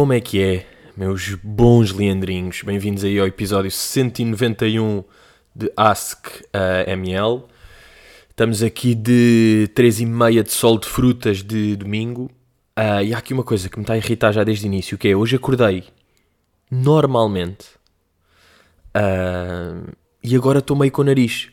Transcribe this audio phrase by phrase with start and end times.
[0.00, 0.66] Como é que é,
[0.96, 2.62] meus bons leandrinhos?
[2.62, 5.04] Bem-vindos aí ao episódio 191
[5.54, 6.26] de Ask
[6.86, 7.42] ML.
[8.30, 12.30] Estamos aqui de 3 e meia de sol de frutas de domingo.
[12.78, 14.96] Uh, e há aqui uma coisa que me está a irritar já desde o início,
[14.96, 15.84] que é, hoje acordei
[16.70, 17.66] normalmente
[18.96, 19.86] uh,
[20.24, 21.50] e agora estou meio com o nariz.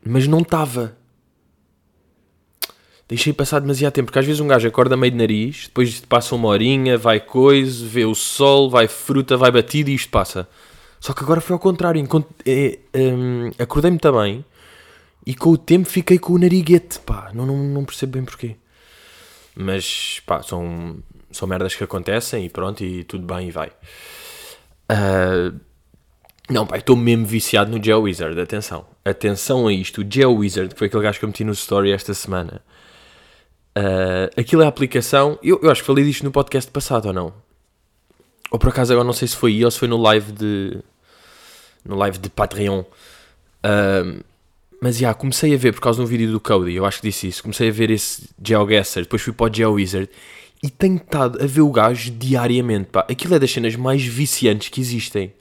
[0.00, 0.96] Mas não estava.
[3.08, 6.34] Deixei passar demasiado tempo, porque às vezes um gajo acorda meio de nariz, depois passa
[6.34, 10.48] uma horinha, vai coisa, vê o sol, vai fruta, vai batido e isto passa.
[10.98, 12.04] Só que agora foi ao contrário,
[12.44, 14.44] é, um, acordei-me também
[15.24, 18.56] e com o tempo fiquei com o nariguete, pá, não, não, não percebo bem porquê.
[19.54, 20.96] Mas, pá, são,
[21.30, 23.68] são merdas que acontecem e pronto, e tudo bem e vai.
[24.90, 25.56] Uh,
[26.50, 28.84] não, pá, estou mesmo viciado no GeoWizard, atenção.
[29.04, 32.12] Atenção a isto, o GeoWizard, que foi aquele gajo que eu meti no story esta
[32.12, 32.60] semana
[33.76, 35.38] Uh, aquilo é a aplicação.
[35.42, 37.34] Eu, eu acho que falei disto no podcast passado ou não?
[38.50, 40.78] Ou por acaso agora não sei se foi aí ou se foi no live de.
[41.84, 42.80] No live de Patreon.
[42.80, 44.24] Uh,
[44.80, 47.00] mas já, yeah, comecei a ver por causa de um vídeo do Cody, eu acho
[47.00, 47.42] que disse isso.
[47.42, 50.08] Comecei a ver esse GeoGuessr, depois fui para o GeoWizard
[50.62, 52.88] e tenho estado a ver o gajo diariamente.
[52.90, 53.06] Pá.
[53.10, 55.32] Aquilo é das cenas mais viciantes que existem.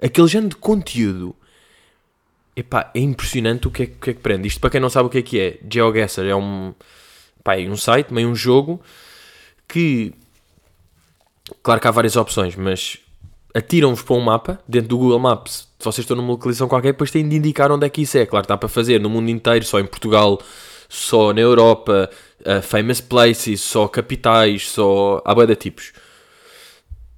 [0.00, 1.34] Aquele género de conteúdo.
[2.56, 4.48] Epá, é impressionante o que é, o que é que prende.
[4.48, 5.58] Isto para quem não sabe o que é que é.
[5.68, 6.74] GeoGuessr é um
[7.42, 8.80] pá, um site, meio um jogo
[9.66, 10.12] que,
[11.62, 12.98] claro que há várias opções, mas
[13.54, 15.68] atiram-vos para um mapa dentro do Google Maps.
[15.78, 18.26] Se vocês estão numa localização qualquer, depois têm de indicar onde é que isso é.
[18.26, 20.40] Claro, dá para fazer no mundo inteiro, só em Portugal,
[20.88, 25.22] só na Europa, uh, famous places, só capitais, só.
[25.24, 25.92] há de tipos.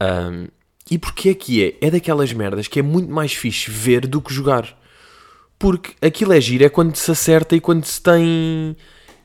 [0.02, 0.48] Um,
[0.90, 1.86] e porquê é que é?
[1.86, 4.76] É daquelas merdas que é muito mais fixe ver do que jogar.
[5.58, 8.76] Porque aquilo é giro, é quando se acerta e quando se tem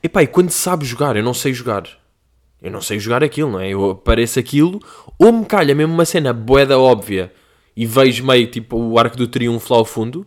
[0.02, 1.84] Epá, e quando sabe jogar, eu não sei jogar.
[2.62, 3.68] Eu não sei jogar aquilo, não é?
[3.68, 4.80] Eu apareço aquilo,
[5.18, 7.32] ou me calha mesmo uma cena boeda óbvia
[7.76, 10.26] e vejo meio tipo o arco do triunfo lá ao fundo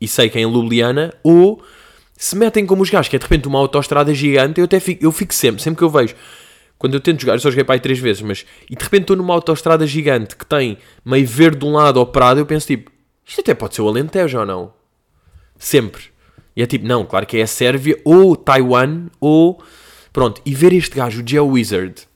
[0.00, 1.62] e sei que é em Ljubljana, ou
[2.16, 5.04] se metem como os gajos, que é de repente uma autoestrada gigante, eu até fico,
[5.04, 6.14] eu fico sempre, sempre que eu vejo.
[6.76, 9.02] Quando eu tento jogar, eu só joguei para aí três vezes, mas e de repente
[9.02, 12.90] estou numa autoestrada gigante que tem meio verde de um lado operado, eu penso tipo,
[13.24, 14.74] isto até pode ser o Alentejo ou não?
[15.58, 16.11] Sempre.
[16.54, 19.62] E é tipo, não, claro que é a Sérvia ou Taiwan ou.
[20.12, 22.06] Pronto, e ver este gajo, o Geo Wizard,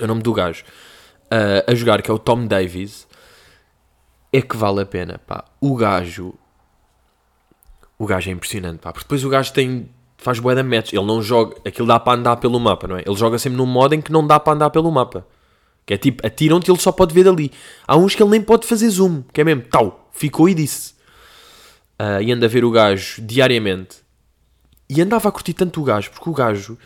[0.00, 0.64] é o nome do gajo,
[1.26, 3.06] uh, a jogar, que é o Tom Davies,
[4.32, 5.44] é que vale a pena, pá.
[5.60, 6.34] O gajo.
[7.98, 8.92] O gajo é impressionante, pá.
[8.92, 9.90] Porque depois o gajo tem.
[10.16, 10.94] faz bué da match.
[10.94, 11.56] Ele não joga.
[11.66, 13.02] Aquilo dá para andar pelo mapa, não é?
[13.04, 15.26] Ele joga sempre num modo em que não dá para andar pelo mapa.
[15.84, 17.50] Que é tipo, atiram-te e ele só pode ver dali.
[17.86, 20.94] Há uns que ele nem pode fazer zoom, que é mesmo, tal, ficou e disse
[22.00, 23.98] uh, e anda a ver o gajo diariamente.
[24.88, 26.78] E andava a curtir tanto o gajo, porque o gajo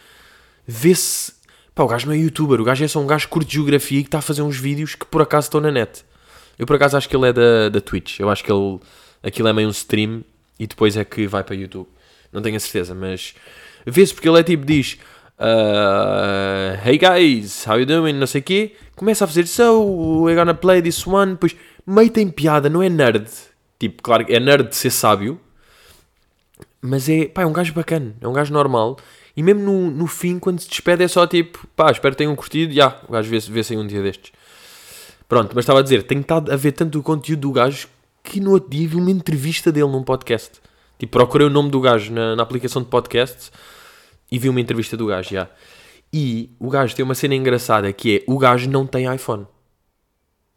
[0.66, 1.32] vê-se.
[1.74, 4.00] Pá, o gajo não é youtuber, o gajo é só um gajo que curte geografia
[4.00, 6.04] e que está a fazer uns vídeos que por acaso estão na net.
[6.58, 8.20] Eu por acaso acho que ele é da, da Twitch.
[8.20, 8.78] Eu acho que ele.
[9.22, 10.22] Aquilo é meio um stream
[10.58, 11.88] e depois é que vai para YouTube.
[12.32, 13.34] Não tenho a certeza, mas.
[13.86, 14.98] Vê-se porque ele é tipo, diz.
[15.36, 18.12] Uh, hey guys, how you doing?
[18.12, 18.76] Não sei o quê.
[18.94, 21.32] Começa a fazer so, we're gonna play this one.
[21.32, 23.28] Depois meio tem piada, não é nerd.
[23.84, 25.38] Tipo, claro, é nerd de ser sábio,
[26.80, 28.96] mas é, pá, é um gajo bacana, é um gajo normal.
[29.36, 32.34] E mesmo no, no fim, quando se despede, é só tipo, pá, espero que tenham
[32.34, 34.32] curtido, já, yeah, o gajo vê-se vê aí um dia destes.
[35.28, 37.88] Pronto, mas estava a dizer, tenho estado a ver tanto o conteúdo do gajo
[38.22, 40.62] que no outro dia vi uma entrevista dele num podcast.
[40.98, 43.52] Tipo, procurei o nome do gajo na, na aplicação de podcasts
[44.32, 45.50] e vi uma entrevista do gajo, já.
[46.10, 49.46] E o gajo tem uma cena engraçada que é, o gajo não tem iPhone.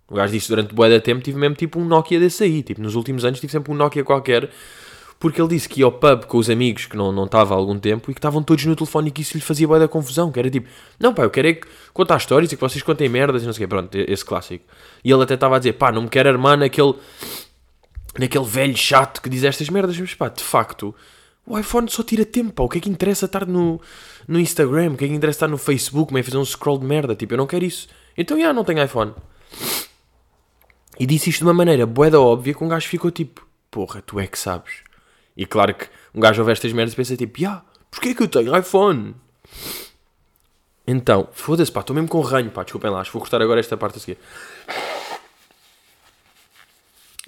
[0.10, 2.64] O gajo disse durante bué da tempo, tive mesmo tipo um Nokia desse aí.
[2.64, 4.50] Tipo, nos últimos anos tive sempre um Nokia qualquer.
[5.20, 7.58] Porque ele disse que ia ao pub com os amigos que não, não estava há
[7.58, 9.88] algum tempo e que estavam todos no telefone e que isso lhe fazia bué da
[9.88, 10.32] confusão.
[10.32, 10.70] Que era tipo,
[11.00, 13.54] não pá, eu quero é que contar histórias e que vocês contem merdas e não
[13.54, 13.70] sei o quê.
[13.70, 14.64] Pronto, esse clássico.
[15.04, 16.94] E ele até estava a dizer, pá, não me quero armar naquele,
[18.18, 20.00] naquele velho chato que diz estas merdas.
[20.00, 20.94] Mas pá, de facto,
[21.48, 22.64] o iPhone só tira tempo, pá.
[22.64, 23.82] O que é que interessa estar no,
[24.28, 24.92] no Instagram?
[24.92, 26.14] O que é que interessa estar no Facebook?
[26.14, 27.16] Meio fazer um scroll de merda?
[27.16, 27.88] Tipo, eu não quero isso.
[28.16, 29.14] Então, já, não tenho iPhone.
[31.00, 34.20] E disse isto de uma maneira boeda óbvia que um gajo ficou tipo, porra, tu
[34.20, 34.84] é que sabes.
[35.36, 38.28] E claro que um gajo ouve estas merdas e pensa tipo, yeah, porquê que eu
[38.28, 39.16] tenho iPhone?
[40.88, 43.60] Então, foda-se pá, estou mesmo com ranho pá, desculpem lá, acho que vou cortar agora
[43.60, 44.18] esta parte a seguir.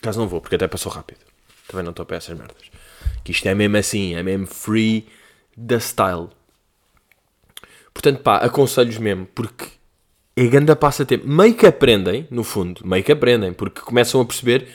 [0.01, 1.19] Caso não vou, porque até passou rápido.
[1.68, 2.72] Também não estou para essas merdas.
[3.24, 5.07] Que isto é mesmo assim, é mesmo free
[5.56, 6.30] da style.
[7.94, 9.65] Portanto, pá, aconselho-vos mesmo, porque
[10.41, 11.27] é ganda passatempo.
[11.27, 14.68] Meio que aprendem, no fundo, meio que aprendem, porque começam a perceber.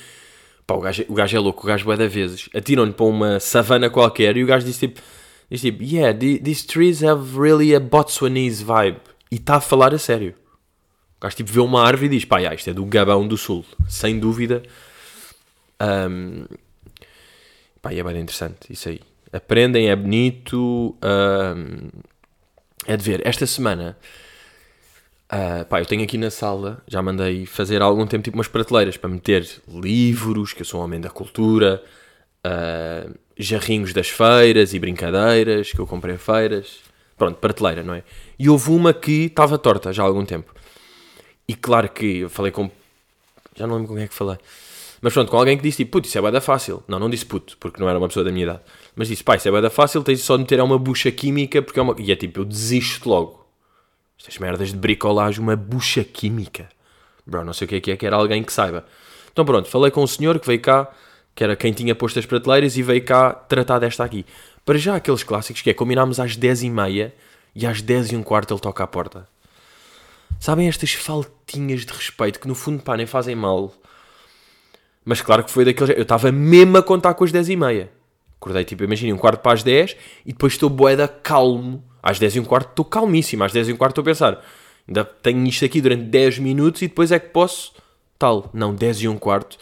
[0.66, 2.48] Pá, o gajo, o gajo é louco, o gajo é da vezes.
[2.54, 5.00] Atiram-lhe para uma savana qualquer e o gajo diz tipo,
[5.50, 8.98] diz tipo, yeah, these trees have really a Botswanese vibe.
[9.30, 10.34] E está a falar a sério.
[11.18, 13.36] O gajo tipo vê uma árvore e diz, pá, já, isto é do Gabão do
[13.36, 14.62] Sul, sem dúvida.
[15.80, 16.46] Um,
[17.80, 19.00] pá, é bem interessante, isso aí.
[19.32, 21.88] Aprendem, é bonito, um,
[22.86, 23.26] é de ver.
[23.26, 23.96] Esta semana,
[25.34, 28.48] uh, pá, eu tenho aqui na sala, já mandei fazer há algum tempo tipo umas
[28.48, 31.82] prateleiras para meter livros, que eu sou um homem da cultura,
[32.46, 36.78] uh, jarrinhos das feiras e brincadeiras que eu comprei a feiras.
[37.16, 38.02] Pronto, prateleira, não é?
[38.38, 40.52] E houve uma que estava torta já há algum tempo.
[41.46, 42.70] E claro que eu falei com.
[43.54, 44.36] Já não lembro com quem é que falei.
[45.00, 46.82] Mas pronto, com alguém que disse tipo, puto, isso é da fácil.
[46.88, 48.60] Não, não disse puto, porque não era uma pessoa da minha idade.
[48.96, 51.78] Mas disse, pá, isso é da fácil, tens só de meter uma bucha química, porque
[51.78, 51.94] é uma.
[51.98, 53.43] E é tipo, eu desisto logo.
[54.18, 56.68] Estas merdas de bricolagem, uma bucha química.
[57.26, 58.84] Bro, não sei o que é que é, que era alguém que saiba.
[59.32, 60.90] Então pronto, falei com um senhor que veio cá,
[61.34, 64.24] que era quem tinha posto as prateleiras, e veio cá tratar desta aqui.
[64.64, 67.12] Para já aqueles clássicos que é, combinámos às 10h30
[67.54, 69.28] e às 10 e um quarto ele toca à porta.
[70.40, 73.72] Sabem estas faltinhas de respeito que no fundo pá, nem fazem mal.
[75.04, 75.96] Mas claro que foi daqueles.
[75.96, 77.90] Eu estava mesmo a contar com as 10 e meia.
[78.36, 81.84] Acordei tipo, imaginem, um quarto para as 10 e depois estou boeda calmo.
[82.04, 83.42] Às 10 e um quarto estou calmíssimo.
[83.44, 84.44] Às 10 e um quarto estou a pensar,
[84.86, 87.72] ainda tenho isto aqui durante 10 minutos e depois é que posso.
[88.18, 88.50] Tal.
[88.52, 89.58] Não, 10 e um quarto.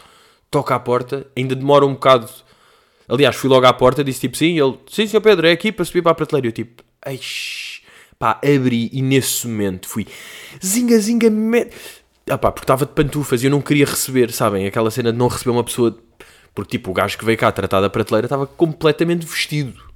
[0.51, 2.29] Toca à porta, ainda demora um bocado
[3.09, 5.85] Aliás, fui logo à porta, disse tipo sim, ele, sim, senhor Pedro, é aqui para
[5.85, 6.49] subir para a prateleira.
[6.49, 7.83] Eu tipo, eixe,
[8.19, 10.07] pá, abri e nesse momento fui,
[10.65, 11.69] zinga, zinga, me...
[12.31, 14.67] ah pá, porque estava de pantufas e eu não queria receber, sabem?
[14.67, 15.95] Aquela cena de não receber uma pessoa,
[16.55, 19.92] porque tipo, o gajo que veio cá tratar da prateleira estava completamente vestido.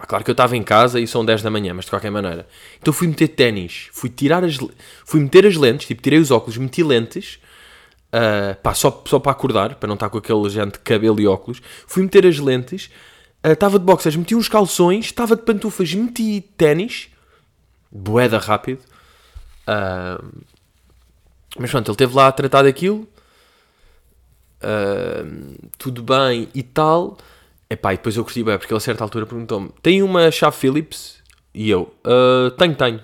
[0.00, 2.10] Pá, claro que eu estava em casa e são 10 da manhã, mas de qualquer
[2.10, 2.48] maneira.
[2.80, 4.56] Então fui meter ténis, fui tirar as,
[5.04, 7.38] fui meter as lentes, tipo, tirei os óculos, meti lentes
[8.10, 11.28] Uh, pá, só, só para acordar, para não estar com aquele gente de cabelo e
[11.28, 11.62] óculos.
[11.86, 12.90] Fui meter as lentes,
[13.44, 17.08] estava uh, de boxers, meti uns calções, estava de pantufas, meti ténis,
[17.88, 18.80] boeda rápido.
[19.62, 20.42] Uh,
[21.56, 23.08] mas pronto, ele esteve lá a tratar daquilo,
[25.78, 27.16] tudo bem e tal.
[27.70, 30.56] Epá, e depois eu curti bem, porque ele a certa altura perguntou-me: Tem uma chave
[30.56, 31.22] Philips?
[31.54, 31.94] E eu:
[32.58, 33.00] Tenho, tenho.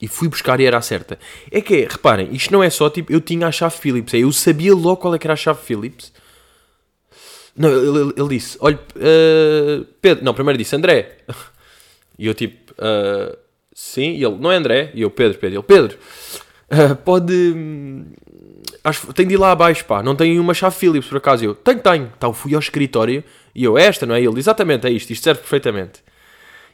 [0.00, 1.18] E fui buscar e era a certa.
[1.50, 4.18] É que é, reparem, isto não é só tipo, eu tinha a chave Philips, é,
[4.18, 6.12] eu sabia logo qual é que era a chave Philips.
[7.56, 11.18] Não, ele, ele, disse, olha, uh, Pedro, não, primeiro disse André.
[12.20, 13.38] E eu tipo, uh,
[13.72, 15.98] sim, e ele, não é André, e eu, Pedro, Pedro, ele, Pedro,
[16.72, 18.06] uh, pode, hum,
[18.82, 21.46] acho, tem de ir lá abaixo, pá, não tem uma chave Philips por acaso, e
[21.46, 23.22] eu, tenho, tenho, então fui ao escritório,
[23.58, 24.22] e eu, esta, não é?
[24.22, 26.00] E ele, exatamente, é isto, isto serve perfeitamente.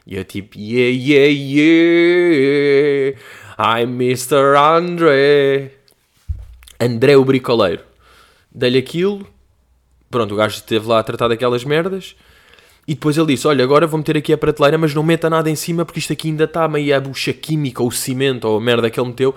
[0.05, 3.19] E eu tipo, yeah, yeah, yeah,
[3.57, 4.55] I'm Mr.
[4.55, 5.71] André.
[6.79, 7.81] André o bricoleiro.
[8.51, 9.27] Dei-lhe aquilo,
[10.11, 12.15] pronto, o gajo esteve lá a tratar daquelas merdas.
[12.87, 15.49] E depois ele disse: Olha, agora vou meter aqui a prateleira, mas não meta nada
[15.49, 18.61] em cima porque isto aqui ainda está meio a bucha química ou cimento ou a
[18.61, 19.33] merda que ele meteu.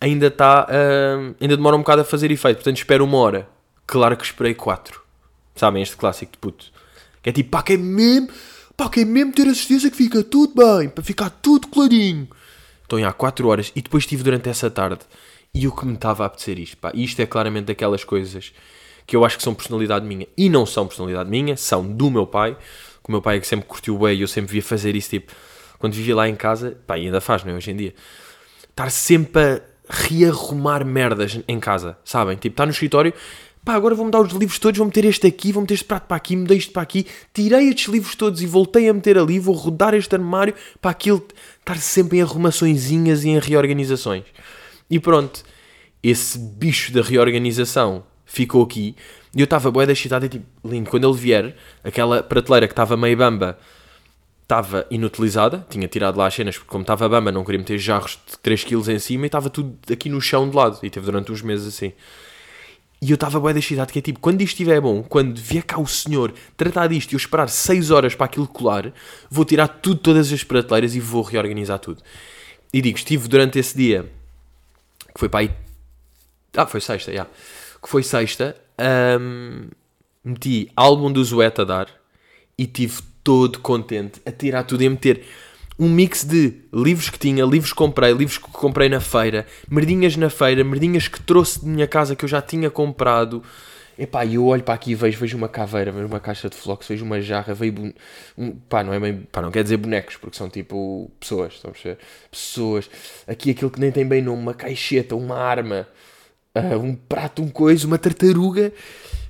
[0.00, 2.56] Ainda está, uh, ainda demora um bocado a fazer efeito.
[2.56, 3.48] Portanto, espero uma hora.
[3.86, 5.00] Claro que esperei quatro.
[5.60, 6.66] Sabem, este clássico de puto.
[7.22, 8.30] Que é tipo, pá, que é mesmo
[8.80, 12.26] Pá, quer mesmo ter a certeza que fica tudo bem, para ficar tudo clarinho.
[12.86, 15.00] Então, há 4 horas e depois estive durante essa tarde
[15.52, 16.90] e o que me estava a apetecer isto, pá.
[16.94, 18.54] Isto é claramente daquelas coisas
[19.06, 22.26] que eu acho que são personalidade minha e não são personalidade minha, são do meu
[22.26, 22.56] pai.
[23.06, 25.30] O meu pai é que sempre curtiu bem e eu sempre via fazer isso, tipo,
[25.78, 27.56] quando vivia lá em casa, pá, e ainda faz, não é?
[27.56, 27.94] Hoje em dia,
[28.70, 32.38] estar sempre a rearrumar merdas em casa, sabem?
[32.38, 33.12] Tipo, estar no escritório,
[33.64, 36.06] pá, agora vou mudar os livros todos, vou meter este aqui, vou meter este prato
[36.06, 39.38] para aqui, mudei isto para aqui, tirei estes livros todos e voltei a meter ali,
[39.38, 41.22] vou rodar este armário para aquilo
[41.58, 44.24] estar sempre em arrumaçõezinhas e em reorganizações.
[44.90, 45.44] E pronto,
[46.02, 48.96] esse bicho da reorganização ficou aqui
[49.34, 52.72] e eu estava boa da excitada e tipo, lindo, quando ele vier, aquela prateleira que
[52.72, 53.58] estava meio bamba
[54.42, 58.18] estava inutilizada, tinha tirado lá as cenas porque como estava bamba não queria meter jarros
[58.26, 61.30] de 3kg em cima e estava tudo aqui no chão de lado e teve durante
[61.30, 61.92] uns meses assim.
[63.02, 65.80] E eu estava bem excitado, que é tipo, quando isto estiver bom, quando vier cá
[65.80, 68.92] o senhor tratar disto e eu esperar 6 horas para aquilo colar,
[69.30, 72.02] vou tirar tudo, todas as prateleiras e vou reorganizar tudo.
[72.72, 74.10] E digo, estive durante esse dia,
[75.14, 75.50] que foi para aí...
[76.54, 77.14] Ah, foi sexta, já.
[77.14, 77.30] Yeah.
[77.82, 78.54] Que foi sexta,
[79.18, 79.68] um,
[80.22, 81.88] meti álbum do Zueta a dar
[82.58, 85.26] e tive todo contente a tirar tudo e a meter
[85.80, 90.14] um mix de livros que tinha, livros que comprei, livros que comprei na feira, merdinhas
[90.14, 93.42] na feira, merdinhas que trouxe de minha casa que eu já tinha comprado.
[93.98, 96.56] Epá, e eu olho para aqui e vejo, vejo uma caveira, vejo uma caixa de
[96.56, 97.94] flocos, vejo uma jarra, vejo
[98.36, 101.70] um, pá, não é bem, pá, não quer dizer bonecos, porque são tipo pessoas, estão
[101.70, 101.98] a perceber?
[102.30, 102.90] Pessoas,
[103.26, 105.88] aqui aquilo que nem tem bem nome, uma caixeta, uma arma,
[106.54, 108.70] uh, um prato, um coisa, uma tartaruga.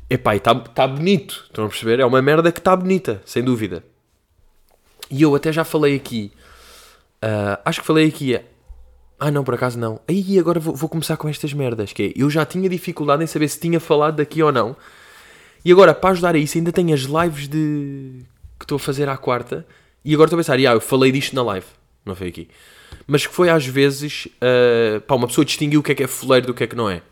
[0.09, 2.01] Epá, está tá bonito, estão a perceber?
[2.01, 3.85] É uma merda que está bonita, sem dúvida.
[5.09, 6.33] E eu até já falei aqui
[7.23, 8.39] Uh, acho que falei aqui
[9.19, 10.01] Ah, não, por acaso não.
[10.09, 11.93] Aí agora vou, vou começar com estas merdas.
[11.93, 14.77] Que é, eu já tinha dificuldade em saber se tinha falado daqui ou não.
[15.65, 18.25] E agora, para ajudar a isso, ainda tenho as lives de
[18.59, 19.67] que estou a fazer à quarta.
[20.05, 21.67] E agora estou a pensar, ah, eu falei disto na live.
[22.05, 22.49] Não foi aqui.
[23.07, 26.07] Mas que foi às vezes, uh, pá, uma pessoa distinguiu o que é que é
[26.07, 27.03] foleiro do que é que não é.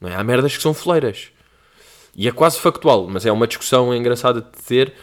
[0.00, 0.14] Não é?
[0.14, 1.28] Há merdas que são foleiras.
[2.14, 4.94] E é quase factual, mas é uma discussão engraçada de ter,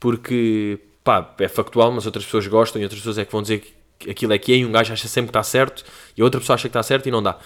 [0.00, 3.60] porque, pá, é factual, mas outras pessoas gostam e outras pessoas é que vão dizer
[3.60, 3.74] que
[4.10, 5.84] aquilo é que é e um gajo acha sempre que está certo
[6.16, 7.38] e a outra pessoa acha que está certo e não dá.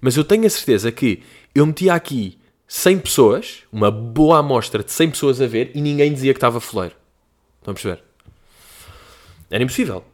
[0.00, 1.22] Mas eu tenho a certeza que
[1.54, 6.12] eu metia aqui 100 pessoas, uma boa amostra de 100 pessoas a ver e ninguém
[6.12, 6.96] dizia que estava foleiro.
[7.58, 8.02] Estão a perceber?
[9.50, 10.04] Era impossível.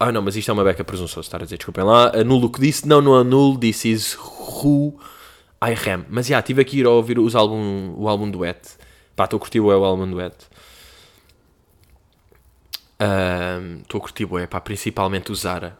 [0.00, 2.10] Ah, não, mas isto é uma beca presunçosa, estar a dizer, desculpem lá.
[2.16, 2.88] Anulo o que disse.
[2.88, 4.98] Não, não anulo, this is who
[5.62, 6.04] I am.
[6.08, 8.58] Mas, já, tive aqui ir a ouvir os álbum, o álbum duet.
[9.14, 10.34] Pá, estou a curtir o álbum duet.
[12.98, 15.78] Estou uh, a curtir o pá, principalmente o Zara.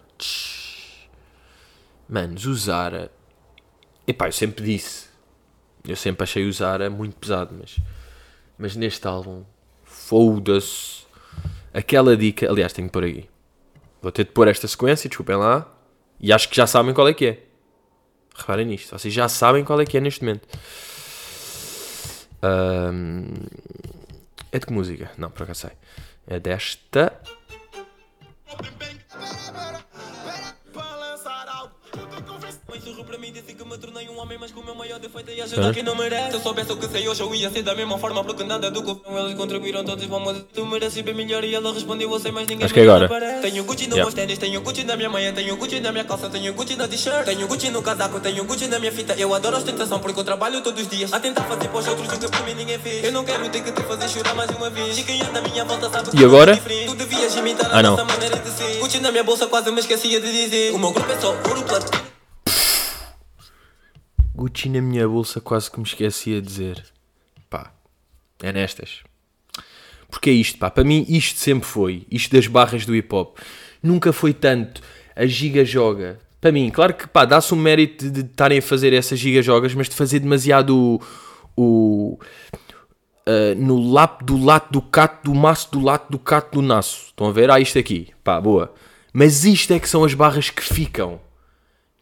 [2.08, 3.10] Manos, o Zara...
[4.06, 5.08] Epá, eu sempre disse.
[5.86, 7.78] Eu sempre achei o Zara muito pesado, mas...
[8.58, 9.44] Mas neste álbum...
[9.82, 11.04] Foda-se.
[11.72, 12.48] Aquela dica...
[12.48, 13.28] Aliás, tenho que pôr aqui.
[14.02, 15.66] Vou ter de pôr esta sequência, desculpem lá.
[16.20, 17.42] E acho que já sabem qual é que é.
[18.34, 18.98] Reparem nisto.
[18.98, 20.46] Vocês já sabem qual é que é neste momento.
[22.42, 23.24] Um,
[24.52, 25.10] é de que música?
[25.16, 25.70] Não, por acaso sei.
[26.26, 27.20] Desta.
[35.44, 36.30] Ajudar quem não merece.
[36.30, 38.70] Se eu soubesse o que sei hoje, eu ia ser da mesma forma, porque nada
[38.70, 40.04] do que eles contribuíram todos
[40.52, 42.64] Tu mereces bem melhor e ela respondeu, eu sei mais ninguém.
[42.64, 43.08] Acho que agora.
[43.40, 44.04] Tenho Gucci no yeah.
[44.04, 47.24] meus tênis, tenho Gucci na minha tenho Gucci na minha calça, tenho Gucci na t-shirt,
[47.24, 49.14] tenho Gucci no casaco, tenho Gucci na minha fita.
[49.14, 52.08] Eu adoro ostentação porque eu trabalho todos os dias a tentar fazer para os outros
[52.08, 53.04] o que para mim ninguém fez.
[53.04, 54.98] Eu não quero ter que te fazer chorar mais uma vez.
[54.98, 56.56] E quem anda minha volta sabe que E agora?
[56.56, 58.78] Tu devias imitar a ah, nossa maneira de ser.
[58.78, 60.72] Gucci na minha bolsa, quase me esquecia de dizer.
[60.72, 62.13] O meu grupo é só ouro, platino.
[64.34, 66.84] Gucci na minha bolsa quase que me esquecia de dizer.
[67.48, 67.72] Pá,
[68.42, 69.02] é nestas.
[70.10, 70.70] Porque é isto, pá.
[70.70, 72.06] Para mim isto sempre foi.
[72.10, 73.38] Isto das barras do hip hop.
[73.82, 74.82] Nunca foi tanto
[75.14, 76.18] a giga joga.
[76.40, 79.74] Para mim, claro que pá, dá-se um mérito de estarem a fazer essas giga jogas,
[79.74, 81.00] mas de fazer demasiado o...
[81.56, 82.18] o
[83.26, 87.06] uh, no lap do lato do cato do maço do lato do cato do naço.
[87.06, 87.50] Estão a ver?
[87.50, 88.08] Ah, isto aqui.
[88.22, 88.74] Pá, boa.
[89.12, 91.20] Mas isto é que são as barras que ficam.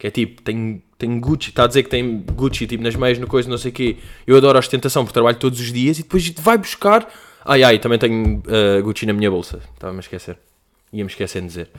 [0.03, 3.21] Que é tipo, tem, tem Gucci, está a dizer que tem Gucci tipo nas meias,
[3.21, 3.99] no coisa, não sei o quê.
[4.27, 7.09] Eu adoro a ostentação porque trabalho todos os dias e depois vai buscar.
[7.45, 9.61] Ai ai, também tenho uh, Gucci na minha bolsa.
[9.73, 10.37] Estava-me a esquecer.
[10.93, 11.71] Ia-me esquecer de dizer.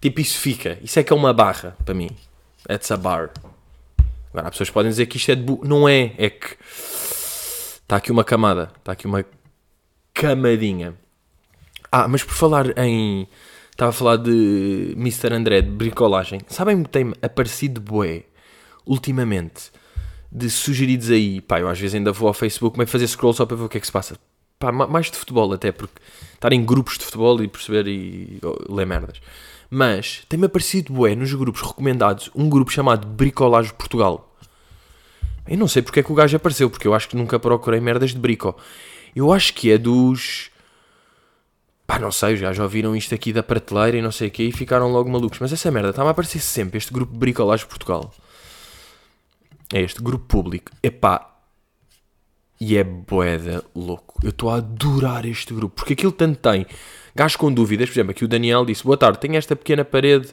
[0.00, 0.78] Tipo, isso fica.
[0.84, 2.10] Isso é que é uma barra para mim.
[2.70, 3.32] It's a bar.
[4.32, 5.42] Agora, as pessoas podem dizer que isto é de.
[5.42, 6.56] Bu não é, é que.
[6.62, 8.70] Está aqui uma camada.
[8.78, 9.24] Está aqui uma
[10.14, 10.94] camadinha.
[11.90, 13.26] Ah, mas por falar em
[13.74, 15.34] Estava a falar de Mr.
[15.34, 16.40] André, de bricolagem.
[16.46, 18.22] Sabem que tem aparecido bué,
[18.86, 19.72] ultimamente,
[20.30, 21.40] de sugeridos aí.
[21.40, 23.68] Pá, eu às vezes ainda vou ao Facebook, mas fazer scroll só para ver o
[23.68, 24.16] que é que se passa.
[24.60, 26.00] Pá, mais de futebol até, porque
[26.34, 28.38] estar em grupos de futebol e perceber e
[28.68, 29.20] ler merdas.
[29.68, 34.36] Mas tem-me aparecido bué nos grupos recomendados um grupo chamado Bricolagem Portugal.
[35.48, 37.80] Eu não sei porque é que o gajo apareceu, porque eu acho que nunca procurei
[37.80, 38.56] merdas de brico.
[39.16, 40.53] Eu acho que é dos
[41.86, 44.44] Pá, não sei, já, já ouviram isto aqui da prateleira e não sei o quê
[44.44, 45.38] e ficaram logo malucos.
[45.38, 48.12] Mas essa merda está-me a aparecer sempre, este grupo Bricolagem Portugal.
[49.72, 50.72] É este, grupo público.
[50.82, 51.34] Epá,
[52.60, 54.18] e é boeda louco.
[54.22, 56.66] Eu estou a adorar este grupo, porque aquilo tanto tem.
[57.14, 60.28] Gajos com dúvidas, por exemplo, aqui o Daniel disse, boa tarde, tenho esta pequena parede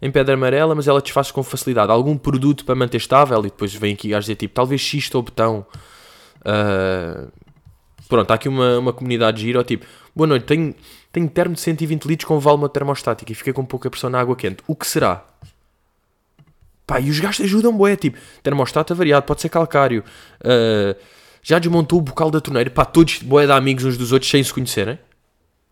[0.00, 1.90] em pedra amarela, mas ela desfaz com facilidade.
[1.90, 3.40] Algum produto para manter estável?
[3.40, 5.66] E depois vem aqui gajos dizer tipo, talvez xisto ou botão.
[6.40, 7.30] Uh...
[8.08, 10.74] Pronto, há aqui uma, uma comunidade gira, ou tipo, Boa noite, tenho,
[11.10, 14.36] tenho termo de 120 litros com válvula termostática e fiquei com pouca pressão na água
[14.36, 14.62] quente.
[14.66, 15.24] O que será?
[16.86, 20.04] Pá, e os gajos ajudam, bué, tipo, termostato variado, pode ser calcário.
[20.40, 20.94] Uh,
[21.42, 22.68] já desmontou o bocal da torneira.
[22.68, 24.98] Pá, todos bué de amigos uns dos outros sem se conhecerem.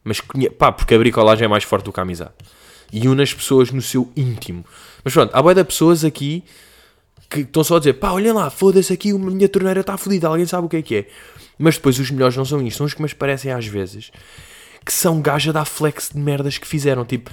[0.03, 0.23] Mas,
[0.59, 2.33] pá, porque a bricolagem é mais forte do que a amizade.
[2.91, 4.65] E une as pessoas no seu íntimo.
[5.05, 6.43] Mas pronto, há bué de pessoas aqui
[7.31, 10.27] que estão só a dizer, pá, olhem lá, foda-se aqui, a minha torneira está fodida,
[10.27, 11.07] alguém sabe o que é que é.
[11.57, 14.11] Mas depois os melhores não são isto, são os que me parecem às vezes
[14.85, 17.05] que são gaja da flex de merdas que fizeram.
[17.05, 17.31] Tipo,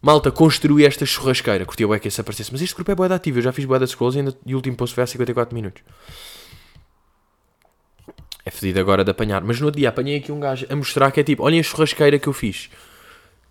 [0.00, 1.64] malta, construí esta churrasqueira.
[1.64, 2.52] Curti o que esse aparecesse.
[2.52, 3.38] Mas este grupo é boa ativo.
[3.38, 5.82] Eu já fiz boa scrolls e, ainda, e o último post foi há 54 minutos.
[8.44, 9.42] É fedido agora de apanhar.
[9.42, 11.62] Mas no outro dia apanhei aqui um gajo a mostrar que é tipo: olhem a
[11.62, 12.70] churrasqueira que eu fiz.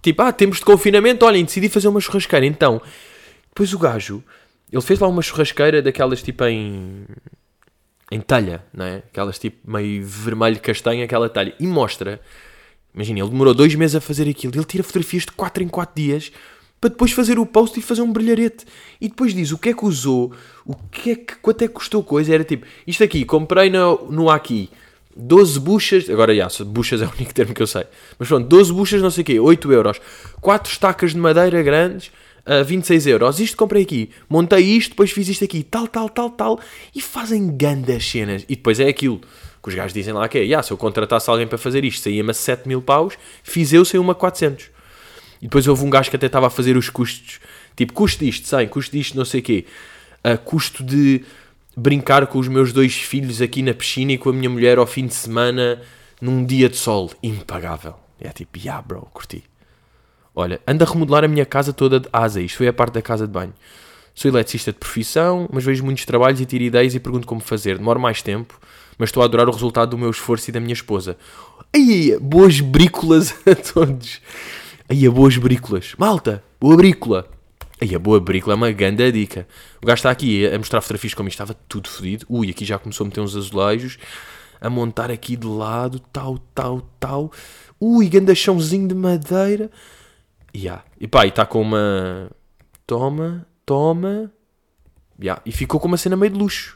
[0.02, 2.46] Tipo, ah, temos de confinamento, olhem, decidi fazer uma churrasqueira.
[2.46, 2.82] Então,
[3.50, 4.24] depois o gajo,
[4.72, 7.06] ele fez lá uma churrasqueira daquelas tipo em
[8.12, 8.98] em talha, não é?
[8.98, 11.54] Aquelas tipo meio vermelho castanho, aquela talha.
[11.60, 12.22] E mostra,
[12.94, 14.54] imagina, ele demorou dois meses a fazer aquilo.
[14.56, 16.32] Ele tira fotografias de 4 em 4 dias
[16.80, 18.66] para depois fazer o post e fazer um brilharete.
[19.02, 20.32] E depois diz o que é que usou,
[20.66, 22.34] o que é que, quanto é que custou coisa.
[22.34, 24.70] Era tipo, isto aqui, comprei no, no Aqui,
[25.16, 27.86] 12 buchas, agora já, buchas é o único termo que eu sei,
[28.20, 30.00] mas pronto, 12 buchas, não sei o quê, 8 euros,
[30.40, 32.12] 4 estacas de madeira grandes,
[32.48, 36.30] uh, 26 euros, isto comprei aqui, montei isto, depois fiz isto aqui, tal, tal, tal,
[36.30, 36.60] tal,
[36.96, 38.44] e fazem grandes cenas.
[38.48, 39.20] E depois é aquilo
[39.62, 42.01] que os gajos dizem lá que é, yeah, se eu contratasse alguém para fazer isto,
[42.04, 44.70] saía-me a 7 mil paus, fiz eu, saiu-me a 400.
[45.42, 47.39] E depois houve um gajo que até estava a fazer os custos,
[47.75, 49.66] tipo, custo disto, 100, custo disto, não sei o quê,
[50.46, 51.24] custo de
[51.75, 54.88] brincar com os meus dois filhos aqui na piscina e com a minha mulher ao
[54.88, 55.80] fim de semana
[56.20, 57.96] num dia de sol, impagável.
[58.20, 59.44] É tipo, yeah bro, curti.
[60.39, 63.01] Olha, ando a remodelar a minha casa toda de asa, isto foi a parte da
[63.01, 63.56] casa de banho.
[64.13, 67.79] Sou eletricista de profissão, mas vejo muitos trabalhos e tiro ideias e pergunto como fazer.
[67.79, 68.60] Demora mais tempo,
[69.00, 71.17] mas estou a adorar o resultado do meu esforço e da minha esposa.
[71.75, 74.22] Ai, boas brícolas a todos.
[74.88, 75.96] Ai, boas brícolas.
[75.98, 77.27] Malta, boa brícola.
[77.82, 79.48] Aí a boa brícola é uma grande dica.
[79.82, 82.27] O gajo está aqui a mostrar fotografias como estava tudo fodido.
[82.29, 83.98] Ui, aqui já começou a meter uns azulejos.
[84.62, 87.32] A montar aqui de lado, tal, tal, tal.
[87.79, 89.72] Ui, grande chãozinho de madeira.
[90.58, 90.84] Yeah.
[91.00, 92.32] E pá, e está com uma...
[92.88, 94.32] Toma, toma.
[95.22, 95.40] Yeah.
[95.46, 96.76] E ficou com uma cena meio de luxo.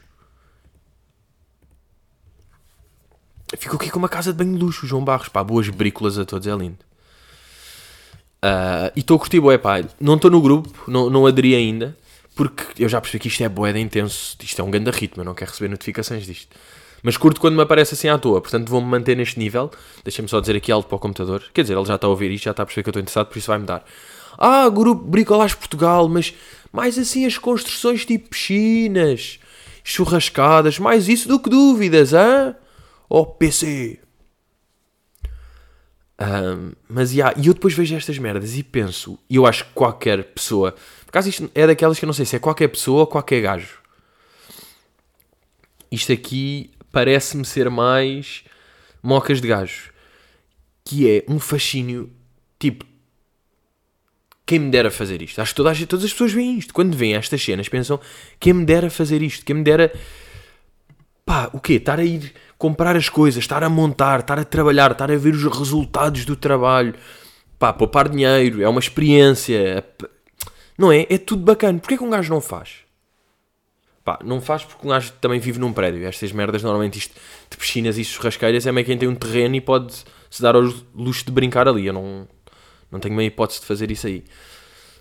[3.58, 5.28] Ficou aqui com uma casa de banho de luxo, João Barros.
[5.28, 6.78] Pá, boas brícolas a todos, é lindo.
[8.44, 9.84] Uh, e estou a curtir bué, pá.
[10.00, 11.96] Não estou no grupo, não, não aderi ainda,
[12.36, 14.36] porque eu já percebi que isto é bué de intenso.
[14.40, 16.56] Isto é um grande ritmo, eu não quero receber notificações disto.
[17.02, 19.70] Mas curto quando me aparece assim à toa, portanto vou-me manter neste nível.
[20.04, 21.42] Deixa-me só dizer aqui algo para o computador.
[21.52, 23.00] Quer dizer, ele já está a ouvir isto, já está a perceber que eu estou
[23.00, 23.84] interessado, por isso vai-me dar.
[24.38, 26.34] Ah, grupo Bricolage Portugal, mas
[26.72, 29.40] mais assim as construções tipo piscinas,
[29.84, 32.54] churrascadas, mais isso do que dúvidas, hã?
[33.08, 34.00] Oh, PC!
[36.20, 39.72] Um, mas yeah, e eu depois vejo estas merdas e penso, e eu acho que
[39.72, 40.72] qualquer pessoa,
[41.04, 43.40] por acaso isto é daquelas que eu não sei se é qualquer pessoa ou qualquer
[43.40, 43.80] gajo.
[45.90, 48.44] Isto aqui parece-me ser mais
[49.02, 49.90] mocas de gajo,
[50.84, 52.10] que é um fascínio
[52.58, 52.84] tipo.
[54.44, 55.40] Quem me dera fazer isto?
[55.40, 56.74] Acho que toda todas as pessoas veem isto.
[56.74, 57.98] Quando veem estas cenas, pensam:
[58.38, 59.44] quem me dera fazer isto?
[59.44, 59.92] Quem me dera.
[61.24, 61.74] Pá, o quê?
[61.74, 65.34] Estar a ir comprar as coisas, estar a montar, estar a trabalhar, estar a ver
[65.34, 66.94] os resultados do trabalho,
[67.58, 69.84] pá, poupar dinheiro, é uma experiência,
[70.78, 71.04] não é?
[71.10, 71.80] É tudo bacana.
[71.80, 72.84] Porquê que um gajo não faz?
[74.04, 76.04] Pá, não faz porque um gajo também vive num prédio.
[76.06, 77.14] Estas merdas, normalmente isto
[77.50, 79.94] de piscinas e churrasqueiras, é meio quem tem um terreno e pode
[80.28, 80.62] se dar ao
[80.94, 81.86] luxo de brincar ali.
[81.86, 82.28] Eu não,
[82.90, 84.24] não tenho meio hipótese de fazer isso aí.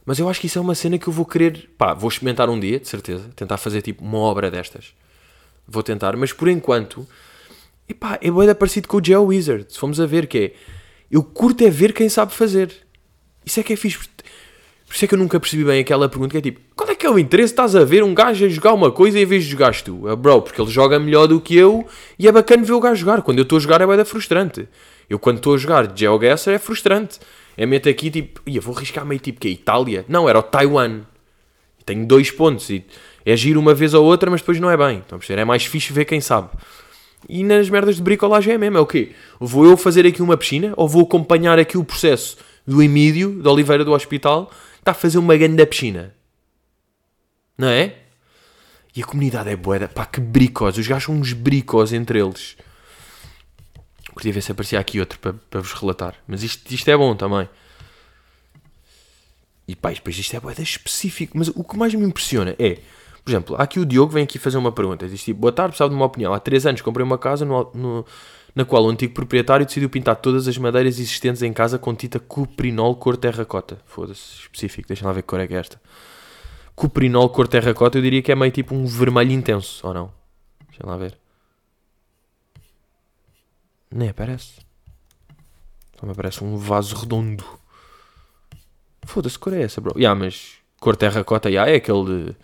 [0.05, 2.49] Mas eu acho que isso é uma cena que eu vou querer, pá, vou experimentar
[2.49, 4.93] um dia, de certeza, tentar fazer tipo uma obra destas.
[5.67, 7.07] Vou tentar, mas por enquanto
[7.91, 9.65] e pá, é bem parecido com o Geo Wizard.
[9.67, 10.53] Se fomos a ver, que é.
[11.11, 12.73] Eu curto é ver quem sabe fazer.
[13.45, 13.99] Isso é que é fixe.
[14.91, 16.95] Por isso é que eu nunca percebi bem aquela pergunta que é tipo: qual é
[16.95, 17.53] que é o interesse?
[17.53, 20.05] Estás a ver um gajo a jogar uma coisa em vez de jogares tu?
[20.09, 21.87] É, bro, porque ele joga melhor do que eu
[22.19, 23.21] e é bacana ver o gajo jogar.
[23.21, 24.67] Quando eu estou a jogar é bem frustrante.
[25.09, 27.19] Eu quando estou a jogar GeoGuessr é frustrante.
[27.55, 30.03] É meto aqui tipo, ia, vou arriscar meio tipo que é Itália.
[30.09, 31.03] Não, era o Taiwan.
[31.85, 32.83] Tenho dois pontos e
[33.25, 35.01] é giro uma vez ou outra, mas depois não é bem.
[35.05, 36.49] Então, é mais fixe ver quem sabe.
[37.29, 38.77] E nas merdas de bricolagem é mesmo.
[38.77, 39.13] É o quê?
[39.39, 42.35] Vou eu fazer aqui uma piscina ou vou acompanhar aqui o processo
[42.67, 44.51] do Emílio, da Oliveira do Hospital,
[44.81, 46.13] está a fazer uma grande piscina?
[47.57, 47.95] Não é?
[48.95, 49.87] E a comunidade é boeda.
[49.87, 50.77] Pá, que bricos.
[50.77, 52.57] Os gajos são uns bricos entre eles.
[54.17, 56.15] Queria ver se aparecia aqui outro para, para vos relatar.
[56.27, 57.47] Mas isto, isto é bom também.
[59.67, 61.37] E pá, depois isto é boeda específico.
[61.37, 62.79] Mas o que mais me impressiona é
[63.23, 65.07] por exemplo, aqui o Diogo vem aqui fazer uma pergunta.
[65.07, 66.33] Diz tipo, boa tarde, precisava de uma opinião.
[66.33, 68.05] Há 3 anos comprei uma casa no, no,
[68.55, 72.19] na qual o antigo proprietário decidiu pintar todas as madeiras existentes em casa com tinta
[72.19, 73.81] cuprinol cor terracota.
[73.85, 74.87] Foda-se, específico.
[74.87, 75.81] Deixa lá ver que cor é que é esta.
[76.75, 80.13] Cuprinol cor terracota, eu diria que é meio tipo um vermelho intenso, ou não?
[80.67, 81.17] Deixa lá ver.
[83.89, 84.59] Nem parece.
[85.99, 87.45] Só me parece um vaso redondo.
[89.03, 89.93] Foda-se, cor é essa, bro?
[89.95, 92.35] Ya, yeah, mas cor terracota, ya, yeah, é aquele...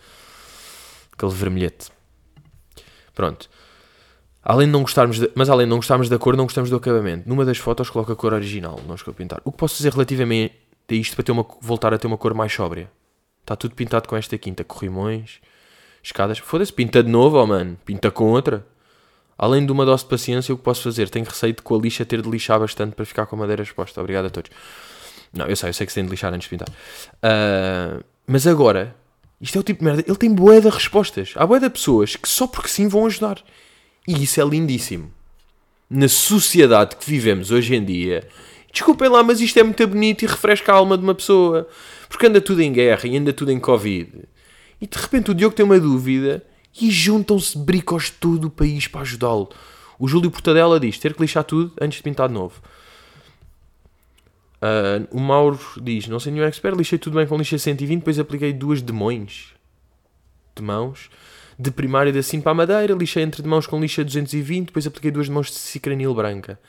[1.12, 1.90] Aquele vermelhete.
[3.16, 3.50] Pronto.
[4.44, 6.76] Além de não gostarmos de, mas além de não gostarmos da cor, não gostamos do
[6.76, 7.28] acabamento.
[7.28, 9.42] Numa das fotos coloca a cor original, não escolho pintar.
[9.44, 10.56] O que posso fazer relativamente
[10.90, 12.90] a isto para ter uma, voltar a ter uma cor mais sóbria?
[13.42, 14.64] Está tudo pintado com esta quinta.
[14.64, 15.40] Corrimões,
[16.04, 16.38] escadas.
[16.40, 17.78] Foda-se, pinta de novo, oh mano.
[17.86, 18.66] Pinta com outra.
[19.38, 21.10] Além de uma dose de paciência, o que posso fazer?
[21.10, 23.62] Tenho receio de com a lixa ter de lixar bastante para ficar com a madeira
[23.62, 24.02] exposta.
[24.02, 24.50] Obrigado a todos.
[25.32, 26.70] Não, eu sei, eu sei que se tem de lixar antes de pintar.
[26.70, 28.96] Uh, mas agora,
[29.40, 30.04] isto é o tipo de merda.
[30.08, 31.34] Ele tem bué de respostas.
[31.36, 33.44] Há bué de pessoas que só porque sim vão ajudar.
[34.08, 35.12] E isso é lindíssimo.
[35.90, 38.28] Na sociedade que vivemos hoje em dia,
[38.78, 41.68] Desculpem lá, mas isto é muito bonito e refresca a alma de uma pessoa.
[42.08, 44.12] Porque anda tudo em guerra e anda tudo em Covid.
[44.80, 46.46] E de repente o Diogo tem uma dúvida
[46.80, 49.50] e juntam-se bricos de todo o país para ajudá-lo.
[49.98, 52.62] O Júlio Portadela diz: ter que lixar tudo antes de pintar de novo.
[54.62, 58.20] Uh, o Mauro diz: Não sei nenhum expert, lixei tudo bem com lixa 120, depois
[58.20, 59.56] apliquei duas demões
[60.56, 61.10] de mãos
[61.60, 64.86] de primária de assim para a madeira, lixei entre de mãos com lixa 220, depois
[64.86, 66.60] apliquei duas mãos de cicranil branca.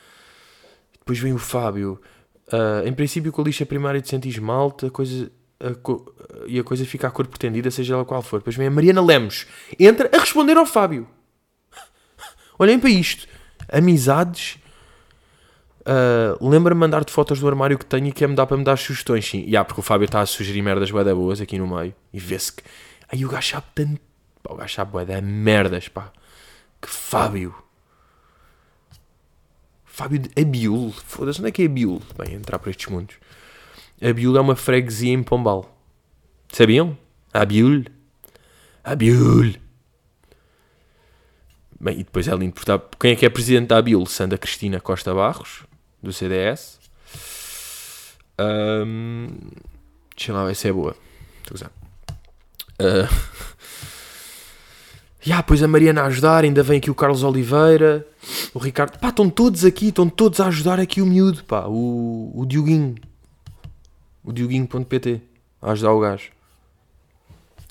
[0.97, 2.01] Depois vem o Fábio.
[2.47, 6.11] Uh, em princípio, com a lixa primária de esmalte, a coisa, a co
[6.47, 8.39] e a coisa fica à cor pretendida, seja ela qual for.
[8.39, 9.45] Depois vem a Mariana Lemos,
[9.79, 11.07] entra a responder ao Fábio.
[12.57, 13.27] Olhem para isto.
[13.71, 14.57] Amizades.
[15.81, 19.27] Uh, Lembra-me mandar-te fotos do armário que tenho e quer-me dar para me dar sugestões.
[19.27, 21.93] Sim, yeah, porque o Fábio está a sugerir merdas boas aqui no meio.
[22.11, 22.63] E vê-se que.
[23.11, 24.08] Aí o gajo sabe tanto.
[24.43, 26.11] Pá, o gajo sabe bué merdas, pá.
[26.81, 27.53] Que Fábio.
[29.85, 30.91] Fábio de Abiul.
[30.91, 32.01] Foda-se, onde é que é Abiul?
[32.17, 33.15] Bem, entrar por estes mundos.
[34.01, 35.77] Abiul é uma freguesia em Pombal.
[36.51, 36.97] Sabiam?
[37.33, 37.85] Abiul.
[38.83, 39.55] Abiul.
[41.81, 42.53] Bem, e depois é lindo
[42.99, 44.05] quem é que é presidente da Abiul?
[44.05, 45.63] Sandra Cristina Costa Barros,
[46.01, 46.79] do CDS.
[48.39, 49.27] Um,
[50.15, 50.95] deixa lá ver se é boa.
[51.43, 51.71] Estou a usar.
[52.81, 53.09] Uh,
[55.25, 58.05] yeah, pois a Mariana a ajudar, ainda vem aqui o Carlos Oliveira,
[58.53, 58.97] o Ricardo.
[58.99, 62.95] Pá, estão todos aqui, estão todos a ajudar aqui o miúdo, pá, o, o Dioguinho.
[64.23, 65.21] O Dioguinho.pt
[65.61, 66.29] a ajudar o gajo.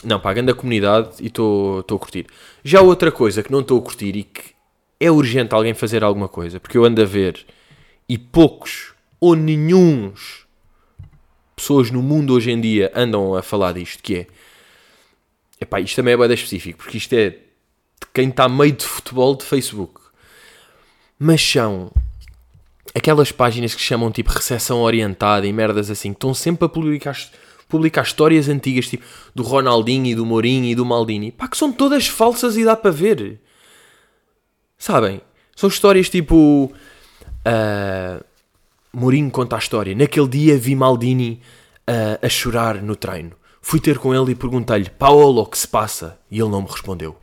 [0.04, 2.26] Não, pá, grande comunidade e estou a curtir.
[2.62, 4.54] Já outra coisa que não estou a curtir e que
[5.00, 7.44] é urgente alguém fazer alguma coisa, porque eu ando a ver
[8.08, 10.46] e poucos ou nenhums
[11.54, 14.26] pessoas no mundo hoje em dia andam a falar disto, que é
[15.60, 17.38] Epá, isto também é bem específico, porque isto é de
[18.14, 20.00] quem está meio de futebol de Facebook.
[21.18, 21.90] Mas são
[22.94, 27.16] aquelas páginas que chamam tipo recepção orientada e merdas assim, que estão sempre a publicar,
[27.68, 31.72] publicar histórias antigas, tipo do Ronaldinho e do Mourinho e do Maldini, pá, que são
[31.72, 33.40] todas falsas e dá para ver.
[34.76, 35.20] Sabem?
[35.56, 36.72] São histórias tipo.
[37.44, 38.24] Uh,
[38.92, 39.94] Mourinho conta a história.
[39.94, 41.42] Naquele dia vi Maldini
[41.88, 43.32] uh, a chorar no treino.
[43.68, 46.18] Fui ter com ele e perguntei-lhe, Paolo, o que se passa?
[46.30, 47.18] E ele não me respondeu.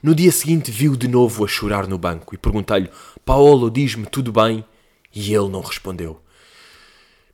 [0.00, 2.88] No dia seguinte viu de novo a chorar no banco e perguntei-lhe,
[3.24, 4.64] Paolo, diz-me tudo bem?
[5.12, 6.22] E ele não respondeu.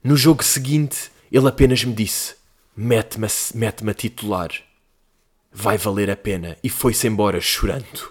[0.03, 2.37] No jogo seguinte, ele apenas me disse,
[2.75, 4.51] mete-me a, mete a titular.
[5.53, 6.57] Vai valer a pena.
[6.65, 8.11] E foi-se embora chorando.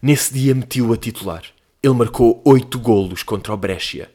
[0.00, 1.44] Nesse dia meti-o a titular.
[1.82, 4.10] Ele marcou oito golos contra o Brescia.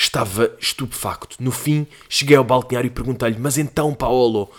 [0.00, 1.36] Estava estupefacto.
[1.38, 4.50] No fim, cheguei ao balneário e perguntei-lhe: Mas então, Paolo,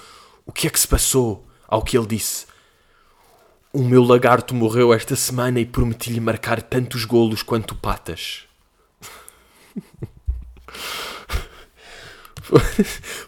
[0.45, 1.43] o que é que se passou?
[1.67, 2.45] Ao que ele disse:
[3.73, 8.43] O meu lagarto morreu esta semana e prometi-lhe marcar tantos golos quanto patas.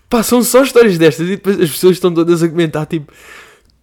[0.07, 3.11] Passam só histórias destas e depois as pessoas estão todas a comentar tipo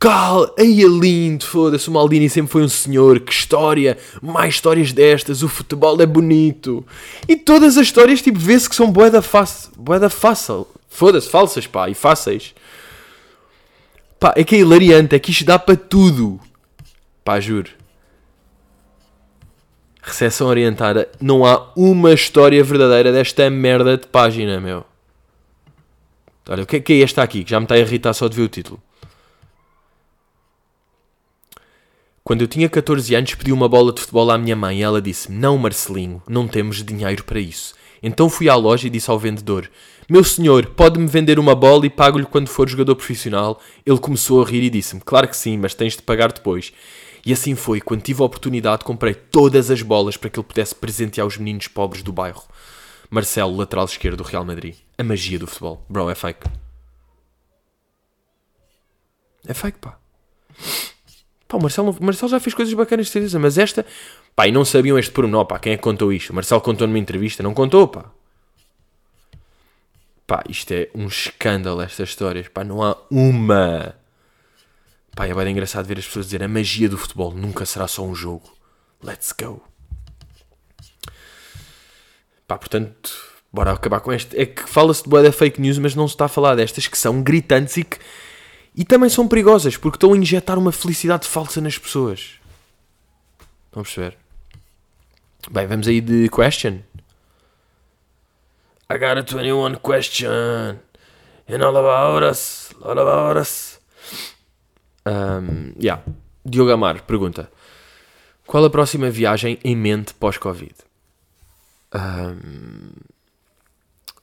[0.00, 4.94] Cal, aí é lindo, foda-se, o Maldini sempre foi um senhor, que história, mais histórias
[4.94, 6.82] destas, o futebol é bonito.
[7.28, 11.90] E todas as histórias, tipo, vê-se que são boeda fácil, boeda fácil, foda-se, falsas, pá,
[11.90, 12.54] e fáceis.
[14.18, 16.40] Pá, é que é hilariante, é que isto dá para tudo.
[17.22, 17.68] Pá, juro.
[20.00, 24.82] Recessão orientada, não há uma história verdadeira desta merda de página, meu.
[26.48, 28.28] Olha, o que é que é esta aqui, que já me está a irritar só
[28.28, 28.82] de ver o título.
[32.30, 35.02] Quando eu tinha 14 anos, pedi uma bola de futebol à minha mãe e ela
[35.02, 37.74] disse: Não, Marcelinho, não temos dinheiro para isso.
[38.00, 39.68] Então fui à loja e disse ao vendedor:
[40.08, 43.60] Meu senhor, pode-me vender uma bola e pago-lhe quando for jogador profissional?
[43.84, 46.72] Ele começou a rir e disse-me: Claro que sim, mas tens de pagar depois.
[47.26, 50.72] E assim foi, quando tive a oportunidade, comprei todas as bolas para que ele pudesse
[50.72, 52.44] presentear os meninos pobres do bairro.
[53.10, 54.76] Marcelo, lateral esquerdo do Real Madrid.
[54.96, 55.84] A magia do futebol.
[55.88, 56.46] Bro, é fake.
[59.48, 59.98] É fake, pá.
[61.50, 63.84] Pá, o Marcelo, o Marcelo já fez coisas bacanas de certeza, mas esta,
[64.36, 66.30] pá, e não sabiam este pormenor, pá, quem é que contou isto?
[66.30, 68.04] O Marcelo contou numa entrevista, não contou, pá.
[70.28, 73.96] Pá, isto é um escândalo, estas histórias, pá, não há uma.
[75.16, 78.04] Pá, é bem engraçado ver as pessoas dizer a magia do futebol nunca será só
[78.04, 78.48] um jogo.
[79.02, 79.60] Let's go.
[82.46, 83.10] Pá, portanto,
[83.52, 84.38] bora acabar com este.
[84.40, 86.96] É que fala-se de boa fake news, mas não se está a falar destas que
[86.96, 87.98] são gritantes e que
[88.74, 92.38] e também são perigosas porque estão a injetar uma felicidade falsa nas pessoas.
[93.66, 94.16] Estão a perceber?
[95.50, 96.80] Bem, vamos aí de question.
[98.90, 100.80] I got a 21 question.
[101.48, 102.72] And all about us.
[102.82, 103.80] All about us.
[105.06, 106.02] Um, yeah.
[106.44, 107.50] Diogo Amar pergunta:
[108.46, 110.74] Qual a próxima viagem em mente pós-Covid?
[111.94, 112.92] Um,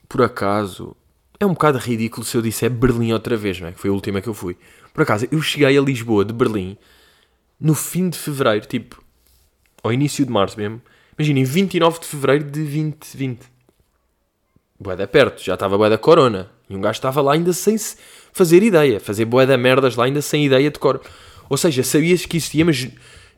[0.08, 0.96] por acaso,
[1.40, 3.72] é um bocado ridículo se eu disser Berlim outra vez, não é?
[3.72, 4.58] Que foi a última que eu fui.
[4.94, 6.78] Por acaso, eu cheguei a Lisboa de Berlim
[7.60, 9.02] no fim de fevereiro, tipo,
[9.84, 10.82] ao início de março mesmo.
[11.18, 13.40] Imaginem, 29 de fevereiro de 2020.
[14.80, 16.50] Boeda perto, já estava boeda corona.
[16.70, 17.76] E um gajo estava lá ainda sem
[18.32, 19.00] fazer ideia.
[19.00, 21.02] Fazer boeda merdas lá ainda sem ideia de cor.
[21.50, 22.88] Ou seja, sabias que existia, mas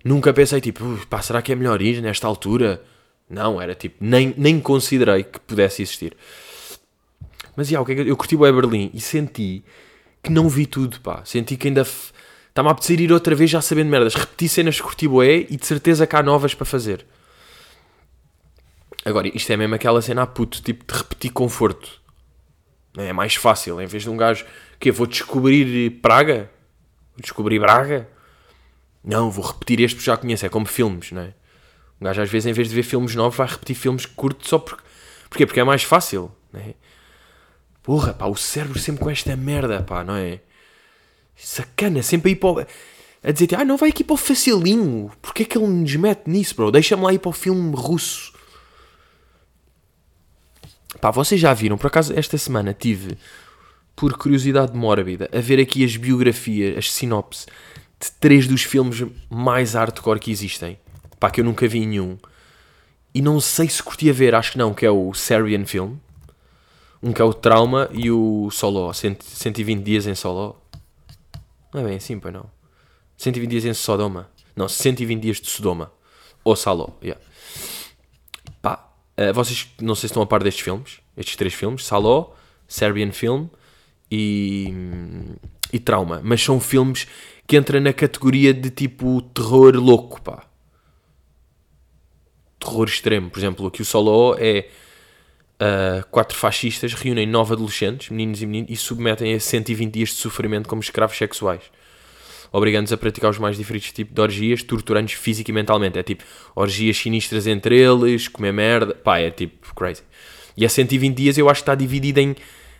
[0.03, 2.81] nunca pensei tipo, pá, será que é melhor ir nesta altura?
[3.29, 6.17] Não, era tipo, nem, nem considerei que pudesse existir.
[7.60, 9.65] Mas, já, o que é que eu curti o Berlim e senti
[10.24, 11.26] que não vi tudo, pá.
[11.26, 14.15] Senti que ainda está-me a apetecer ir outra vez já sabendo merdas.
[14.15, 17.06] Repeti cenas que curti bué e de certeza que há novas para fazer.
[19.04, 22.00] Agora, isto é mesmo aquela cena a puto, tipo de repetir conforto.
[22.95, 24.45] É mais fácil, em vez de um gajo
[24.80, 26.50] que vou descobrir Praga,
[27.13, 28.08] vou descobrir Braga.
[29.04, 31.34] Não, vou repetir este porque já conheço, é como filmes, não é?
[32.00, 34.48] Um gajo às vezes, em vez de ver filmes novos, vai repetir filmes que curto
[34.48, 34.82] só porque.
[35.30, 35.45] Porquê?
[35.45, 36.74] Porque é mais fácil, não é?
[37.89, 40.41] Porra, pá, o cérebro sempre com esta merda, pá, não é?
[41.36, 42.60] Sacana, sempre a ir para o...
[43.23, 45.12] A dizer, ah, não vai aqui para o facilinho.
[45.19, 46.69] Porquê é que ele nos mete nisso, bro?
[46.69, 48.32] Deixa-me lá ir para o filme russo.
[51.02, 53.17] Pá, vocês já viram, por acaso esta semana tive,
[53.95, 57.47] por curiosidade mórbida, a ver aqui as biografias, as sinopses
[57.99, 60.78] de três dos filmes mais hardcore que existem.
[61.19, 62.19] Pá, que eu nunca vi nenhum.
[63.15, 65.95] E não sei se curtia ver, acho que não, que é o Serbian Film.
[67.01, 70.62] Um que é o Trauma e o Solo, 120 dias em Solo.
[71.73, 72.45] Não é bem assim, pois não.
[73.17, 74.29] 120 dias em Sodoma.
[74.55, 75.91] Não, 120 dias de Sodoma.
[76.43, 77.21] Ou Salo, yeah.
[78.62, 82.33] Pá, uh, vocês não sei se estão a par destes filmes, estes três filmes, Salo,
[82.67, 83.47] Serbian Film
[84.09, 84.73] e,
[85.71, 86.21] e Trauma.
[86.23, 87.07] Mas são filmes
[87.45, 90.45] que entram na categoria de tipo terror louco, pá.
[92.57, 93.29] Terror extremo.
[93.29, 94.69] Por exemplo, aqui o Solo é
[95.60, 100.15] uh, quatro fascistas reúnem nove adolescentes, meninos e meninas, e submetem a 120 dias de
[100.15, 101.63] sofrimento como escravos sexuais.
[102.52, 106.00] Obrigando-os a praticar os mais diferentes tipos de orgias, torturando-os física e mentalmente.
[106.00, 106.24] É tipo,
[106.56, 108.95] orgias sinistras entre eles, comer merda.
[108.95, 110.02] Pá, é tipo, crazy.
[110.58, 112.36] E a 120 dias eu acho que está dividido em,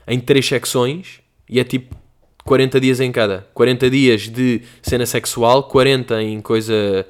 [0.08, 1.96] em três secções e é tipo
[2.44, 3.48] 40 dias em cada.
[3.54, 7.06] 40 dias de cena sexual, 40 em coisa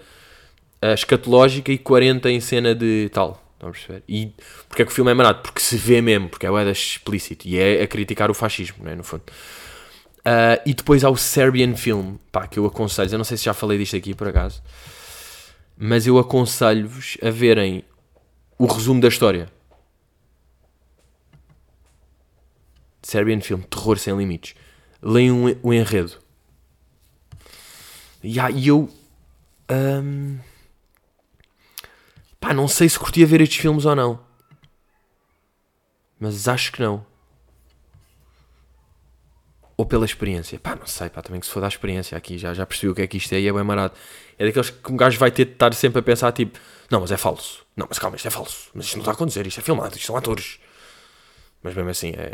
[0.84, 3.49] uh, escatológica e 40 em cena de tal.
[3.60, 4.04] Estão a perceber?
[4.08, 4.34] E
[4.69, 5.41] porque é que o filme é marado?
[5.41, 8.91] Porque se vê mesmo, porque é o explícito e é a criticar o fascismo, não
[8.91, 8.95] é?
[8.95, 9.24] No fundo.
[10.19, 13.12] Uh, e depois há o Serbian Film, pá, que eu aconselho.
[13.12, 14.63] Eu não sei se já falei disto aqui por acaso,
[15.78, 17.84] mas eu aconselho-vos a verem
[18.58, 19.50] o resumo da história.
[23.04, 24.56] Serbian Film, Terror Sem Limites.
[25.02, 26.13] Leiam o enredo.
[28.24, 28.89] E yeah, eu.
[29.69, 30.38] Um,
[32.39, 34.19] Pá, não sei se curtia ver estes filmes ou não.
[36.19, 37.06] Mas acho que não.
[39.78, 40.60] Ou pela experiência.
[40.60, 42.95] Pá, não sei, pá, também que se for da experiência aqui, já, já percebi o
[42.95, 43.93] que é que isto é e é bem marado.
[44.38, 47.12] É daqueles que um gajo vai ter de estar sempre a pensar, tipo, não, mas
[47.12, 47.65] é falso.
[47.75, 48.69] Não, mas calma, isto é falso.
[48.73, 50.60] Mas isto não está a acontecer, isto é filmado, isto são atores.
[51.63, 52.34] Mas mesmo assim, é...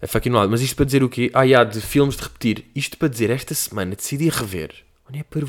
[0.00, 0.48] É fucking lado.
[0.48, 1.30] Mas isto para dizer o quê?
[1.34, 2.70] Ah, há de filmes de repetir.
[2.74, 4.72] Isto para dizer, esta semana decidi rever.
[5.08, 5.44] Olha, é para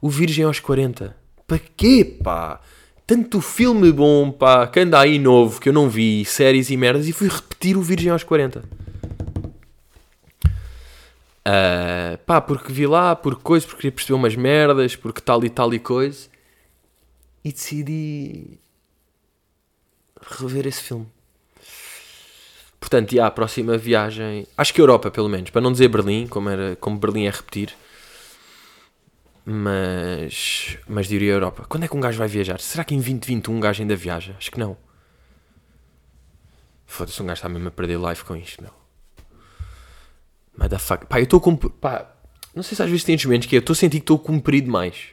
[0.00, 1.16] o Virgem aos 40.
[1.46, 2.60] Para quê, pá?
[3.06, 7.06] Tanto filme bom, pá, que anda aí novo, que eu não vi, séries e merdas,
[7.06, 8.60] e fui repetir o Virgem aos 40.
[8.60, 8.64] Uh,
[11.44, 15.50] ah, pá, porque vi lá, por coisa, porque queria perceber umas merdas, porque tal e
[15.50, 16.28] tal e coisa.
[17.44, 18.58] E decidi
[20.38, 21.06] rever esse filme.
[22.80, 26.48] Portanto, e a próxima viagem, acho que Europa pelo menos, para não dizer Berlim, como,
[26.48, 27.74] era, como Berlim é repetir,
[29.44, 31.66] mas, mas diria Europa.
[31.68, 32.58] Quando é que um gajo vai viajar?
[32.60, 34.34] Será que em 2021 um gajo ainda viaja?
[34.38, 34.76] Acho que não.
[36.86, 38.72] Foda-se, um gajo está mesmo a perder life com isto, meu.
[40.56, 41.06] Motherfucker.
[41.06, 41.56] Pá, eu estou com.
[41.56, 42.10] Pá,
[42.54, 44.20] não sei se às vezes tem momentos que eu estou a sentir que estou a
[44.20, 45.08] cumprir demais.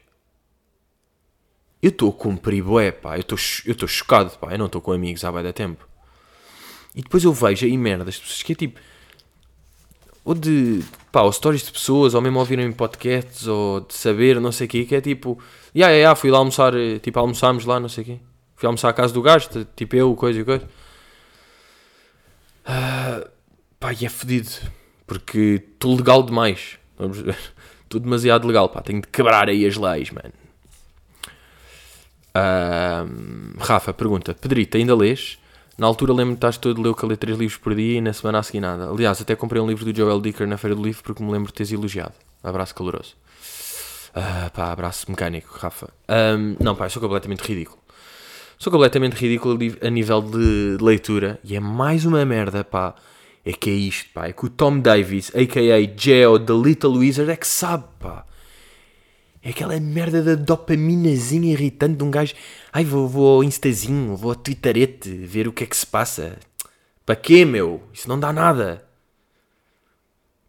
[1.82, 3.18] Eu estou a cumprir, bué, pá.
[3.18, 4.54] Eu estou chocado, pá.
[4.54, 5.88] Eu não estou com amigos há bem da tempo.
[6.96, 8.80] E depois eu vejo aí merdas, que é tipo
[10.24, 14.52] ou de pá, ou stories de pessoas, ou mesmo ouvirem podcasts, ou de saber, não
[14.52, 15.38] sei o quê, que é tipo,
[15.76, 18.20] ya, yeah, yeah, fui lá almoçar, eh, tipo, almoçámos lá, não sei o quê.
[18.56, 20.66] Fui almoçar à casa do gajo, tipo eu, coisa e coisa.
[22.64, 23.28] Uh,
[23.80, 24.52] pá, e é fedido,
[25.08, 26.78] porque estou legal demais.
[27.84, 30.32] Estou demasiado legal, pá, tenho de quebrar aí as leis, mano.
[32.34, 35.41] Uh, Rafa pergunta: Pedrito, ainda lês?
[35.82, 38.14] Na altura lembro-me de estás todo ler o ler 3 livros por dia e na
[38.14, 38.88] semana a seguir nada.
[38.88, 41.48] Aliás, até comprei um livro do Joel Dicker na Feira do Livro porque me lembro
[41.48, 42.14] de teres elogiado.
[42.44, 43.16] Abraço caloroso.
[44.16, 45.90] Uh, pá, abraço mecânico, Rafa.
[46.38, 47.80] Um, não, pá, sou completamente ridículo.
[48.60, 51.40] Sou completamente ridículo a nível de leitura.
[51.44, 52.94] E é mais uma merda, pá.
[53.44, 54.28] É que é isto, pá.
[54.28, 55.98] É que o Tom Davis, a.k.a.
[55.98, 58.24] Geo, The Little Wizard, é que sabe, pá.
[59.44, 62.36] É aquela merda da dopaminazinha irritante de um gajo.
[62.72, 66.38] Ai, vou, vou ao Instazinho, vou ao Twitterete ver o que é que se passa.
[67.06, 67.82] Para quê, meu?
[67.92, 68.86] Isso não dá nada.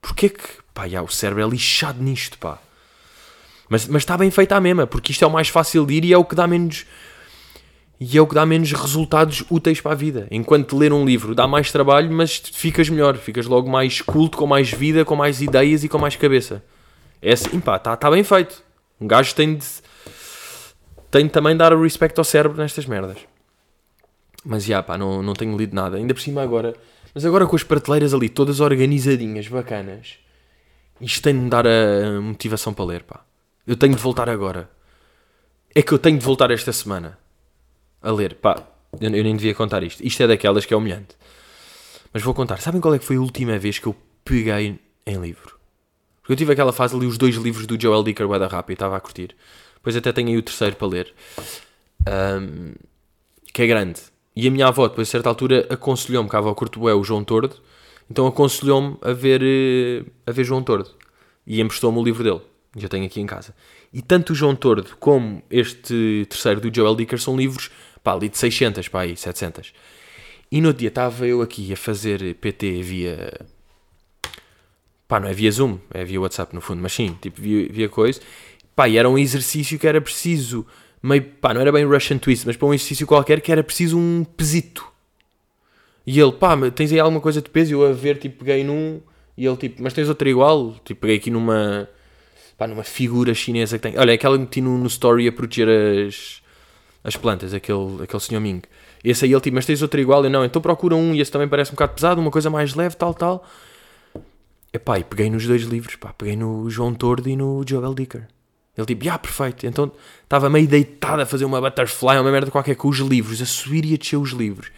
[0.00, 0.42] Porquê que.
[0.74, 2.58] Pá, já, o cérebro é lixado nisto, pá.
[3.68, 6.04] Mas, mas está bem feita a mesma, porque isto é o mais fácil de ir
[6.04, 6.84] e é o que dá menos.
[7.98, 10.26] E é o que dá menos resultados úteis para a vida.
[10.30, 13.16] Enquanto ler um livro dá mais trabalho, mas ficas melhor.
[13.16, 16.62] Ficas logo mais culto, com mais vida, com mais ideias e com mais cabeça.
[17.22, 18.62] É assim, pá, está tá bem feito.
[19.02, 19.66] Um gajo tem de.
[21.10, 23.18] tem de também dar o respeito ao cérebro nestas merdas.
[24.44, 25.96] Mas já, pá, não, não tenho lido nada.
[25.96, 26.72] Ainda por cima agora.
[27.12, 30.18] Mas agora com as prateleiras ali todas organizadinhas, bacanas.
[31.00, 33.24] Isto tem de me dar a motivação para ler, pá.
[33.66, 34.70] Eu tenho de voltar agora.
[35.74, 37.18] É que eu tenho de voltar esta semana.
[38.00, 38.62] A ler, pá.
[39.00, 40.00] Eu, eu nem devia contar isto.
[40.06, 41.16] Isto é daquelas que é humilhante.
[42.12, 42.60] Mas vou contar.
[42.60, 45.61] Sabem qual é que foi a última vez que eu peguei em livro?
[46.22, 48.96] Porque eu tive aquela fase ali, os dois livros do Joel Dicker, Rap, e estava
[48.96, 49.34] a curtir.
[49.74, 51.12] Depois até tenho aí o terceiro para ler.
[52.08, 52.72] Um,
[53.52, 54.00] que é grande.
[54.34, 57.22] E a minha avó, depois a certa altura, aconselhou-me, que a avó curto o João
[57.22, 57.56] Tordo,
[58.08, 60.90] então aconselhou-me a ver, eh, a ver João Tordo.
[61.46, 62.40] E emprestou-me o livro dele.
[62.76, 63.54] Já tenho aqui em casa.
[63.92, 67.70] E tanto o João Tordo como este terceiro do Joel Dicker são livros,
[68.02, 69.72] pá, ali de 600, pá, aí, 700.
[70.50, 73.46] E no dia estava eu aqui a fazer PT via...
[75.12, 77.86] Pá, não é via Zoom, é via WhatsApp no fundo, mas sim, tipo, via, via
[77.86, 78.18] coisa.
[78.74, 80.64] Pá, e era um exercício que era preciso
[81.02, 83.98] meio, pá, não era bem Russian Twist, mas para um exercício qualquer que era preciso
[83.98, 84.90] um pesito.
[86.06, 87.72] E ele, pá, tens aí alguma coisa de peso?
[87.72, 89.02] E eu a ver, tipo, peguei num,
[89.36, 90.76] e ele, tipo, mas tens outra igual?
[90.82, 91.86] Tipo, peguei aqui numa,
[92.56, 93.98] pá, numa figura chinesa que tem.
[93.98, 95.68] Olha, aquela que meti no, no story a proteger
[96.08, 96.40] as,
[97.04, 98.62] as plantas, aquele, aquele senhor Ming.
[99.04, 100.24] Esse aí ele, tipo, mas tens outra igual?
[100.24, 102.74] Eu não, então procura um, e esse também parece um bocado pesado, uma coisa mais
[102.74, 103.46] leve, tal, tal.
[104.72, 108.26] Epá, e peguei nos dois livros, pá, peguei no João Tordo e no Joel Dicker.
[108.76, 109.66] Ele tipo, ah, perfeito.
[109.66, 113.46] Então estava meio deitado a fazer uma butterfly, uma merda qualquer com os livros, a
[113.46, 114.70] subir e a descer os livros.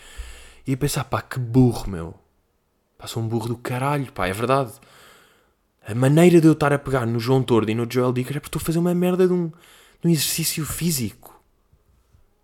[0.66, 2.14] E a pensar, pá, que burro, meu.
[2.98, 4.72] Pá, sou um burro do caralho, pá, é verdade.
[5.86, 8.40] A maneira de eu estar a pegar no João Tordo e no Joel Dicker é
[8.40, 11.40] porque estou a fazer uma merda de um, de um exercício físico.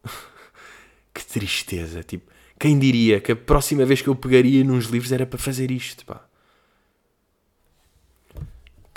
[1.13, 2.31] que tristeza, tipo.
[2.61, 6.05] Quem diria que a próxima vez que eu pegaria nos livros era para fazer isto,
[6.05, 6.30] pá.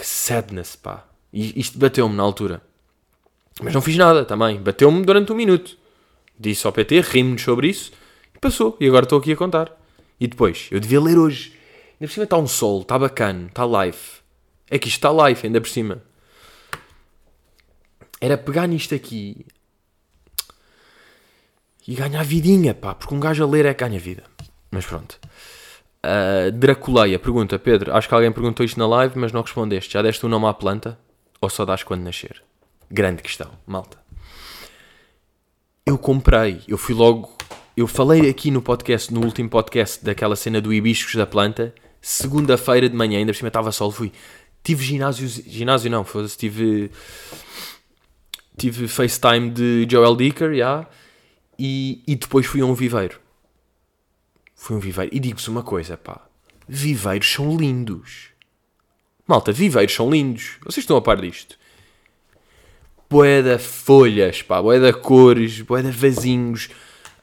[0.04, 1.06] Que sadness, pá.
[1.32, 2.62] E isto bateu-me na altura.
[3.62, 4.62] Mas não fiz nada também.
[4.62, 5.78] Bateu-me durante um minuto.
[6.38, 7.94] Disse ao PT, rimos sobre isso
[8.36, 8.76] e passou.
[8.82, 9.72] E agora estou aqui a contar.
[10.20, 11.58] E depois, eu devia ler hoje.
[11.94, 13.98] Ainda por cima está um sol, está bacana, está live.
[14.70, 16.04] É que isto está live, ainda por cima.
[18.20, 19.46] Era pegar nisto aqui
[21.88, 22.94] e ganhar vidinha, pá.
[22.94, 24.24] Porque um gajo a ler é que ganha vida.
[24.70, 25.18] Mas pronto.
[26.06, 29.94] Uh, Draculeia pergunta, Pedro, acho que alguém perguntou isto na live, mas não respondeste.
[29.94, 30.98] Já deste o um nome à planta?
[31.44, 32.42] ou só dás quando nascer?
[32.90, 33.98] Grande questão, malta.
[35.86, 37.30] Eu comprei, eu fui logo.
[37.76, 41.76] Eu falei aqui no podcast, no último podcast, daquela cena do hibiscos da planta.
[42.02, 44.14] Segunda-feira de manhã, ainda por cima estava sol, fui.
[44.64, 46.90] Tive ginásio, ginásio não, foi, tive.
[48.56, 50.56] Tive FaceTime de Joel Dicker, já.
[50.56, 50.90] Yeah,
[51.60, 53.20] e, e depois fui a um viveiro.
[54.64, 55.14] Fui a um viveiro.
[55.14, 56.22] E digo-vos uma coisa, pá.
[56.66, 58.30] Viveiros são lindos.
[59.28, 60.52] Malta, viveiros são lindos.
[60.64, 61.58] Vocês estão a par disto?
[63.10, 66.70] Boé folhas, pá, boé de cores, boé de vasinhos,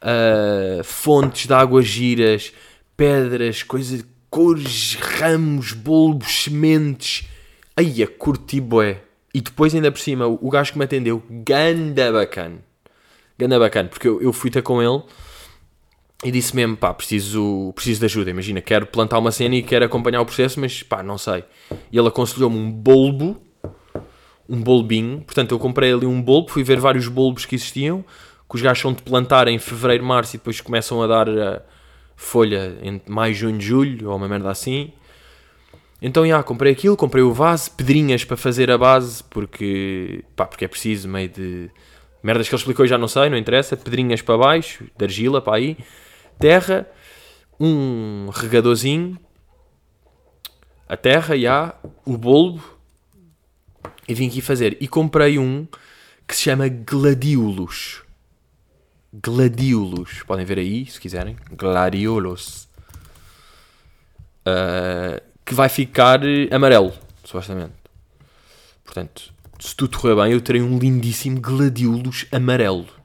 [0.03, 2.53] uh, fontes de águas giras,
[2.94, 7.26] pedras, coisas, cores, ramos, bulbos, sementes.
[7.74, 9.00] Aí, a curti boé.
[9.33, 12.59] E depois, ainda por cima, o gajo que me atendeu, ganda bacana.
[13.38, 15.03] Ganda bacana, porque eu, eu fui ter com ele
[16.23, 18.31] e disse mesmo, pá, preciso, preciso de ajuda.
[18.31, 21.44] Imagina, quero plantar uma cena e quero acompanhar o processo, mas pá, não sei.
[21.90, 23.40] E ele aconselhou-me um bulbo,
[24.48, 25.23] um bulbinho.
[25.23, 28.04] Portanto, eu comprei ali um bulbo, fui ver vários bulbos que existiam,
[28.48, 31.62] que os gajos são de plantar em fevereiro, março e depois começam a dar a
[32.14, 34.92] folha em maio, junho, julho, ou uma merda assim.
[36.02, 40.66] Então, já, comprei aquilo, comprei o vaso, pedrinhas para fazer a base, porque, pá, porque
[40.66, 41.71] é preciso meio de...
[42.23, 43.75] Merdas que ele explicou já não sei, não interessa.
[43.75, 45.79] Pedrinhas para baixo, de argila para aí
[46.40, 46.88] terra,
[47.60, 49.18] um regadorzinho,
[50.88, 51.74] a terra, e há
[52.04, 52.62] o bulbo,
[54.08, 54.76] e vim aqui fazer.
[54.80, 55.68] E comprei um
[56.26, 58.02] que se chama Gladiolos.
[59.12, 60.22] Gladiolos.
[60.26, 61.36] Podem ver aí, se quiserem.
[61.52, 62.68] Gladiolos.
[64.40, 66.20] Uh, que vai ficar
[66.50, 66.92] amarelo,
[67.24, 67.74] supostamente.
[68.82, 73.00] Portanto, se tudo correr bem, eu terei um lindíssimo Gladiolos amarelo.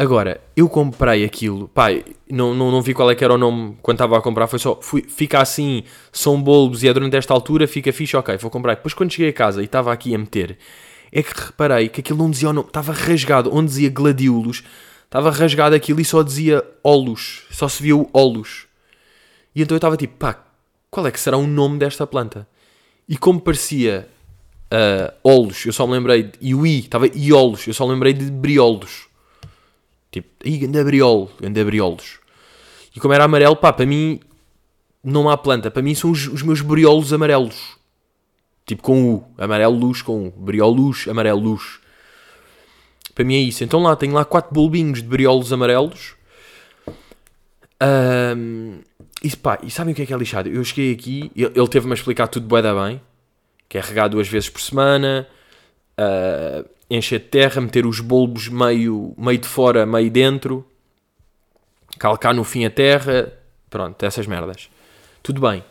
[0.00, 1.88] Agora, eu comprei aquilo, pá,
[2.30, 4.58] não, não, não vi qual é que era o nome quando estava a comprar, foi
[4.58, 8.50] só, fui, fica assim, são bulbos e é durante esta altura, fica fixe, ok, vou
[8.50, 8.76] comprar.
[8.76, 10.56] Depois quando cheguei a casa e estava aqui a meter,
[11.12, 14.62] é que reparei que aquilo não dizia o nome, estava rasgado, onde dizia gladiolos,
[15.04, 18.68] estava rasgado aquilo e só dizia olos, só se via o olos.
[19.54, 20.42] E então eu estava tipo, pá,
[20.90, 22.48] qual é que será o nome desta planta?
[23.06, 24.08] E como parecia
[24.72, 28.14] uh, olos, eu só me lembrei, e o i, estava iolos, eu só me lembrei
[28.14, 29.09] de briolos.
[30.10, 32.18] Tipo, ih, ganda briol, ganda briolos.
[32.94, 34.20] E como era amarelo, pá, para mim
[35.02, 37.78] não há planta, para mim são os, os meus briolos amarelos.
[38.66, 41.80] Tipo com U, amarelo luz com U, briol luz, amarelo luz.
[43.14, 43.64] Para mim é isso.
[43.64, 46.14] Então lá, tenho lá quatro bulbinhos de briolos amarelos.
[47.82, 48.80] Um,
[49.22, 50.48] e, pá, e sabem o que é que é lixado?
[50.48, 53.00] Eu cheguei aqui, ele, ele teve-me a explicar tudo bué da bem,
[53.68, 55.26] que é regar duas vezes por semana,
[55.98, 60.66] uh, encher de terra, meter os bulbos meio, meio de fora, meio dentro,
[61.98, 63.32] calcar no fim a terra,
[63.68, 64.68] pronto, essas merdas.
[65.22, 65.62] Tudo bem.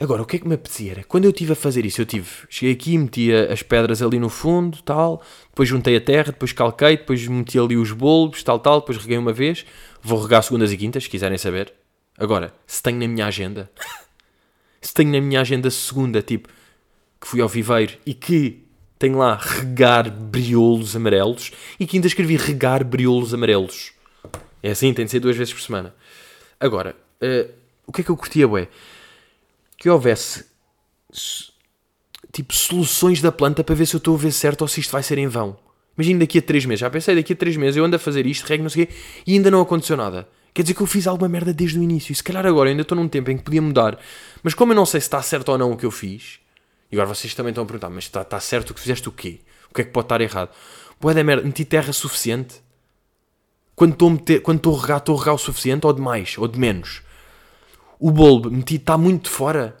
[0.00, 2.06] Agora, o que é que me apetecia era, quando eu estive a fazer isso, eu
[2.06, 6.52] tive, cheguei aqui, metia as pedras ali no fundo, tal, depois juntei a terra, depois
[6.52, 9.64] calquei, depois meti ali os bulbos, tal, tal, depois reguei uma vez,
[10.02, 11.72] vou regar segundas e quintas, se quiserem saber.
[12.18, 13.70] Agora, se tenho na minha agenda,
[14.80, 16.48] se tenho na minha agenda segunda, tipo,
[17.20, 18.63] que fui ao viveiro e que
[19.04, 23.92] tenho lá regar briolos amarelos, e que ainda escrevi regar briolos amarelos.
[24.62, 25.94] É assim, tem de ser duas vezes por semana.
[26.58, 27.50] Agora, uh,
[27.86, 28.68] o que é que eu curtia, bué?
[29.76, 30.46] que houvesse
[32.32, 34.90] tipo soluções da planta para ver se eu estou a ver certo ou se isto
[34.90, 35.58] vai ser em vão.
[35.94, 38.26] Imagina daqui a 3 meses, já pensei daqui a 3 meses eu ando a fazer
[38.26, 38.94] isto, rego, não sei quê,
[39.26, 40.26] e ainda não aconteceu nada.
[40.54, 42.12] Quer dizer que eu fiz alguma merda desde o início.
[42.12, 43.98] E se calhar agora ainda estou num tempo em que podia mudar.
[44.42, 46.40] Mas como eu não sei se está certo ou não o que eu fiz,
[46.94, 49.40] e agora vocês também estão a perguntar, mas está, está certo que fizeste o quê?
[49.68, 50.50] O que é que pode estar errado?
[51.00, 52.62] Boa da merda, meti terra suficiente?
[53.74, 56.46] Quando estou quando estou a regar, estou a regar o suficiente ou de mais, ou
[56.46, 57.02] de menos?
[57.98, 59.76] o bulbo metido está muito fora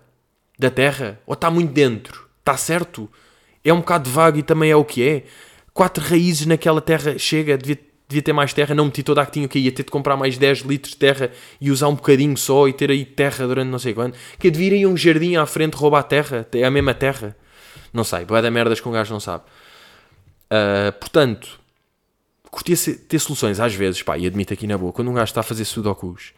[0.58, 2.26] da terra ou está muito dentro?
[2.40, 3.10] Está certo?
[3.62, 5.24] É um bocado vago e também é o que é.
[5.72, 7.78] Quatro raízes naquela terra chega, devia,
[8.08, 10.16] devia ter mais terra, não meti toda a que tinha, que ia ter de comprar
[10.16, 11.30] mais 10 litros de terra
[11.60, 14.14] e usar um bocadinho só e ter aí terra durante não sei quando.
[14.38, 17.36] Que devia ir um jardim à frente roubar a terra, é a mesma terra.
[17.92, 19.44] Não sei, boa da merdas que um gajo não sabe.
[20.46, 21.60] Uh, portanto,
[22.50, 22.76] curtia
[23.08, 25.44] ter soluções às vezes, pá, e admito aqui na boa, quando um gajo está a
[25.44, 26.32] fazer sudokus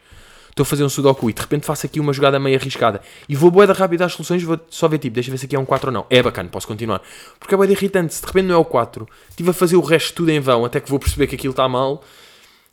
[0.57, 2.99] estou a fazer um sudoku e de repente faço aqui uma jogada meio arriscada
[3.29, 5.59] e vou boeda rápida às soluções vou só ver tipo, deixa ver se aqui é
[5.59, 6.05] um 4 ou não.
[6.09, 7.01] É bacana, posso continuar.
[7.39, 9.81] Porque é boeda irritante, se de repente não é o 4, estive a fazer o
[9.81, 12.03] resto tudo em vão até que vou perceber que aquilo está mal.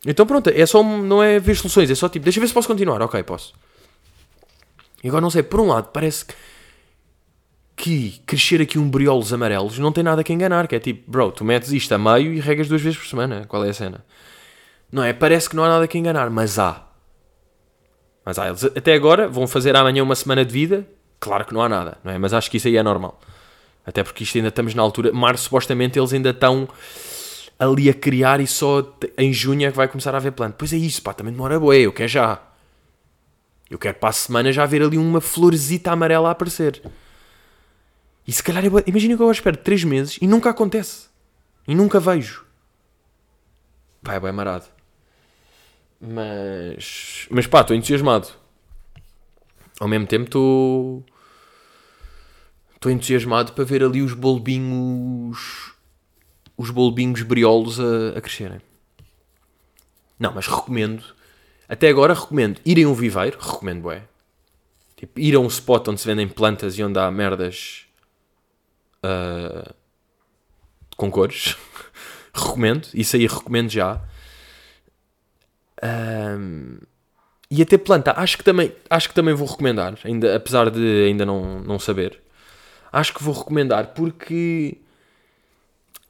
[0.07, 2.69] Então pronto, é só, não é ver soluções, é só tipo, deixa ver se posso
[2.69, 3.01] continuar.
[3.03, 3.55] Ok, posso.
[5.03, 6.25] E agora não sei, por um lado parece
[7.77, 11.33] que crescer aqui um briolos amarelos não tem nada que enganar, que é tipo, bro,
[11.33, 13.45] tu metes isto a meio e regas duas vezes por semana.
[13.47, 14.05] Qual é a cena?
[14.91, 15.13] Não é?
[15.13, 16.94] Parece que não há nada que enganar, mas há.
[18.25, 20.87] Mas ah, eles até agora vão fazer amanhã uma semana de vida.
[21.21, 22.19] Claro que não há nada, não é?
[22.19, 23.21] Mas acho que isso aí é normal.
[23.87, 25.13] Até porque isto ainda estamos na altura.
[25.13, 26.69] Março, supostamente, eles ainda estão
[27.59, 30.57] ali a criar e só em junho é que vai começar a haver planta.
[30.59, 32.41] Pois é isso, pá, também demora boé, eu quero já.
[33.71, 36.83] Eu quero para a semana já ver ali uma florzita amarela a aparecer.
[38.27, 41.09] E se calhar, imagina que eu espero 3 meses e nunca acontece.
[41.67, 42.45] E nunca vejo.
[44.03, 44.74] Pá, é bem marado.
[46.07, 47.27] Mas.
[47.31, 48.29] Mas pá, estou entusiasmado.
[49.81, 51.05] Ao mesmo tempo estou.
[52.75, 55.73] Estou entusiasmado para ver ali os bolbinhos.
[56.57, 58.61] Os bolbinhos briolos a, a crescerem.
[60.19, 61.03] Não, mas recomendo.
[61.69, 63.39] Até agora recomendo irem a um viveiro.
[63.41, 64.03] Recomendo, bué.
[64.97, 67.87] Tipo, ir a um spot onde se vendem plantas e onde há merdas.
[69.03, 69.75] Uh,
[70.97, 71.57] com cores.
[72.33, 72.89] recomendo.
[72.93, 74.03] Isso aí recomendo já.
[75.83, 76.79] Um,
[77.51, 81.25] e até planta, acho que também, acho que também vou recomendar, ainda, apesar de ainda
[81.25, 82.21] não, não saber.
[82.93, 84.79] Acho que vou recomendar porque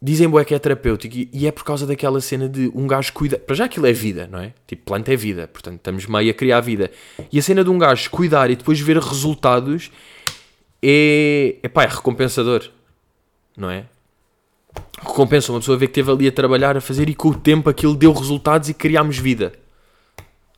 [0.00, 3.38] dizem bué que é terapêutico e, é por causa daquela cena de um gajo cuida.
[3.38, 4.52] Para já aquilo é vida, não é?
[4.66, 6.90] Tipo, planta é vida, portanto estamos meio a criar vida.
[7.32, 9.90] E a cena de um gajo cuidar e depois ver resultados
[10.82, 12.70] é pá, é recompensador,
[13.56, 13.86] não é?
[15.00, 17.68] Recompensa uma pessoa ver que esteve ali a trabalhar, a fazer e com o tempo
[17.68, 19.52] aquilo deu resultados e criámos vida.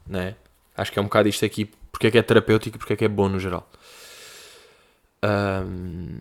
[0.06, 0.34] Não é?
[0.76, 2.96] Acho que é um bocado isto aqui, porque é que é terapêutico e porque é
[2.96, 3.68] que é bom no geral.
[5.24, 6.18] Um,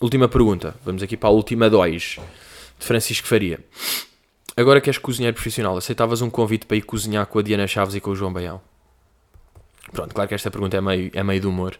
[0.00, 2.18] última pergunta, vamos aqui para a última dois,
[2.78, 3.58] de Francisco Faria.
[4.56, 7.94] Agora que és cozinheiro profissional, aceitavas um convite para ir cozinhar com a Diana Chaves
[7.94, 8.60] e com o João Baião?
[9.92, 11.78] Pronto, claro que esta pergunta é meio, é meio de humor.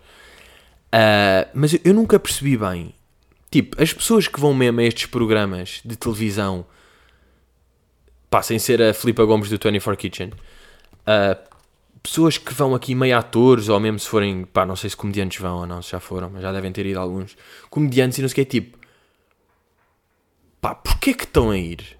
[0.86, 2.94] Uh, mas eu nunca percebi bem
[3.50, 6.64] Tipo, as pessoas que vão mesmo a estes programas de televisão
[8.30, 11.50] pá, sem ser a Filipa Gomes do 24 Kitchen, uh,
[12.00, 15.40] pessoas que vão aqui meio atores, ou mesmo se forem, pá, não sei se comediantes
[15.40, 17.36] vão ou não, se já foram, mas já devem ter ido alguns,
[17.68, 18.78] comediantes e não sei o que, tipo,
[20.60, 21.98] pá, porquê que estão a ir?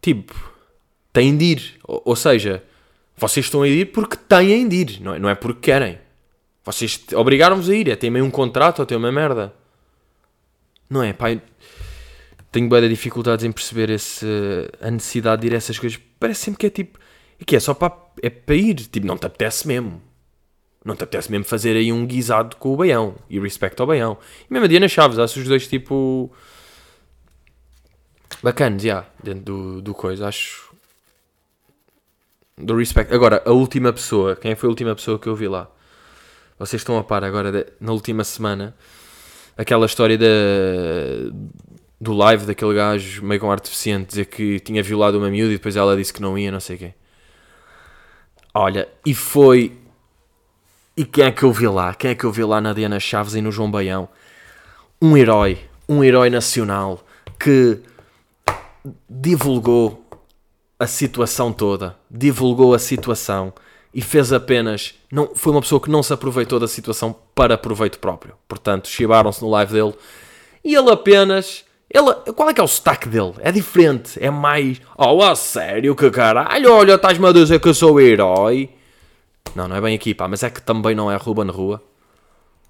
[0.00, 0.34] Tipo,
[1.12, 2.64] têm de ir, ou, ou seja,
[3.16, 5.98] vocês estão a ir porque têm de ir, não é, não é porque querem.
[6.66, 9.54] Vocês obrigaram-vos a ir, é ter meio um contrato ou ter uma merda.
[10.90, 11.28] Não é, pá,
[12.50, 14.26] tenho bem dificuldades em perceber esse,
[14.80, 15.96] a necessidade de ir a essas coisas.
[16.18, 16.98] Parece sempre que é tipo.
[17.40, 18.74] É que é só para, é para ir.
[18.74, 20.02] Tipo, não te apetece mesmo.
[20.84, 23.14] Não te apetece mesmo fazer aí um guisado com o baião.
[23.30, 24.18] E respeito ao baião.
[24.50, 26.32] E mesmo a Diana Chaves, acho os dois tipo.
[28.42, 28.88] Bacanas, já.
[28.88, 30.26] Yeah, dentro do, do coisa.
[30.26, 30.74] Acho.
[32.58, 33.14] Do respect.
[33.14, 34.34] Agora, a última pessoa.
[34.34, 35.70] Quem foi a última pessoa que eu vi lá?
[36.58, 38.74] Vocês estão a par agora, de, na última semana.
[39.56, 40.26] Aquela história da
[41.98, 45.56] do live daquele gajo meio com ar deficiente dizer que tinha violado uma miúda e
[45.56, 46.94] depois ela disse que não ia, não sei o quê.
[48.54, 49.76] Olha, e foi.
[50.96, 51.94] E quem é que eu vi lá?
[51.94, 54.08] Quem é que eu vi lá na Diana Chaves e no João Baião?
[55.00, 57.04] Um herói, um herói nacional
[57.38, 57.80] que
[59.08, 60.06] divulgou
[60.78, 63.52] a situação toda, divulgou a situação
[63.96, 64.94] e fez apenas.
[65.10, 68.34] Não, foi uma pessoa que não se aproveitou da situação para proveito próprio.
[68.46, 69.94] Portanto, chibaram-se no live dele
[70.62, 73.32] e ele apenas ele, qual é que é o sotaque dele?
[73.38, 74.82] É diferente, é mais.
[74.98, 78.68] Oh, a sério, que caralho, olha, estás-me a dizer que eu sou herói.
[79.54, 81.82] Não, não é bem aqui, pá, mas é que também não é Ruben Rua.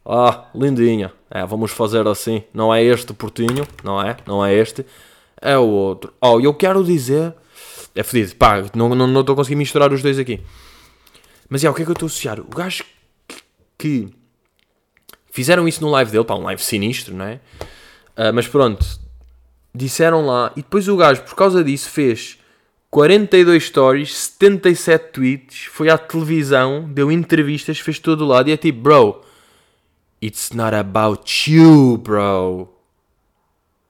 [0.05, 1.13] Ah, lindinha.
[1.29, 2.45] É, vamos fazer assim.
[2.55, 4.17] Não é este portinho, não é?
[4.25, 4.87] Não é este.
[5.41, 6.13] É o outro.
[6.21, 7.35] Oh, eu quero dizer.
[7.97, 10.41] É fedido, pá, não estou não, não a conseguir misturar os dois aqui.
[11.49, 12.41] Mas é, o que é que eu estou a associar?
[12.41, 12.85] O gajo
[13.79, 14.09] que,
[15.31, 17.41] fizeram isso no live dele, pá, um live sinistro, não é?
[18.17, 18.85] Uh, mas pronto,
[19.75, 22.39] disseram lá, e depois o gajo, por causa disso, fez
[22.91, 28.57] 42 stories, 77 tweets, foi à televisão, deu entrevistas, fez todo o lado, e é
[28.57, 29.21] tipo, bro,
[30.23, 32.69] it's not about you, bro.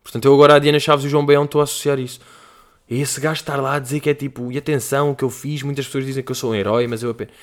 [0.02, 2.20] Portanto, eu agora a Diana Chaves e o João Baião estou a associar isso.
[2.88, 5.62] Esse gajo estar lá a dizer que é tipo, e atenção, o que eu fiz,
[5.62, 7.34] muitas pessoas dizem que eu sou um herói, mas eu apenas.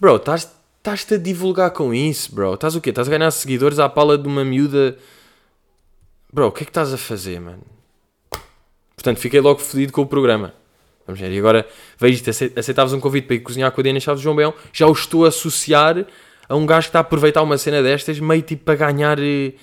[0.00, 2.54] Bro, estás-te a divulgar com isso, bro.
[2.54, 2.90] Estás o quê?
[2.90, 4.96] Estás a ganhar seguidores à pala de uma miúda.
[6.32, 7.62] Bro, o que é que estás a fazer, mano?
[8.96, 10.52] Portanto, fiquei logo fodido com o programa.
[11.06, 11.30] Vamos ver.
[11.30, 11.66] E agora,
[11.98, 12.22] vejo
[12.56, 15.24] aceitavas um convite para ir cozinhar com a Diana Chaves João Beão, já o estou
[15.24, 16.06] a associar
[16.48, 19.18] a um gajo que está a aproveitar uma cena destas, meio tipo para ganhar.
[19.20, 19.54] Eh,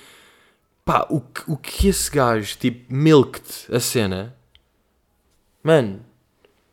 [0.86, 4.39] pá, o, o que esse gajo, tipo, milked a cena.
[5.64, 6.00] Mano,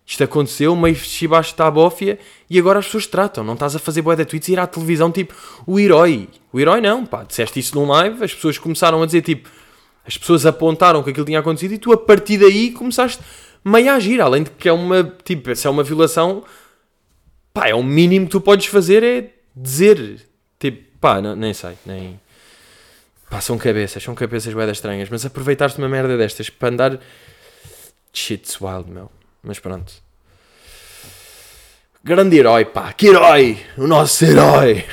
[0.07, 2.19] isto aconteceu, meio chibaste está a bófia
[2.49, 3.43] e agora as pessoas tratam.
[3.43, 5.35] Não estás a fazer boé de tweets e ir à televisão, tipo,
[5.67, 6.29] o herói.
[6.53, 7.25] O herói não, pá.
[7.25, 9.51] Disseste isso num live, as pessoas começaram a dizer, tipo,
[10.07, 13.21] as pessoas apontaram que aquilo tinha acontecido e tu a partir daí começaste
[13.65, 14.21] meio a agir.
[14.21, 16.45] Além de que é uma, tipo, se é uma violação,
[17.53, 20.21] pá, é o mínimo que tu podes fazer é dizer,
[20.61, 22.21] tipo, pá, não, nem sei, nem...
[23.29, 27.01] Pá, são cabeças, são cabeças bem estranhas, mas aproveitaste uma merda destas para andar...
[28.17, 29.11] Shit's wild, meu.
[29.43, 29.93] Mas pronto.
[32.03, 33.59] Grande herói, pá, que herói!
[33.77, 34.85] O nosso herói!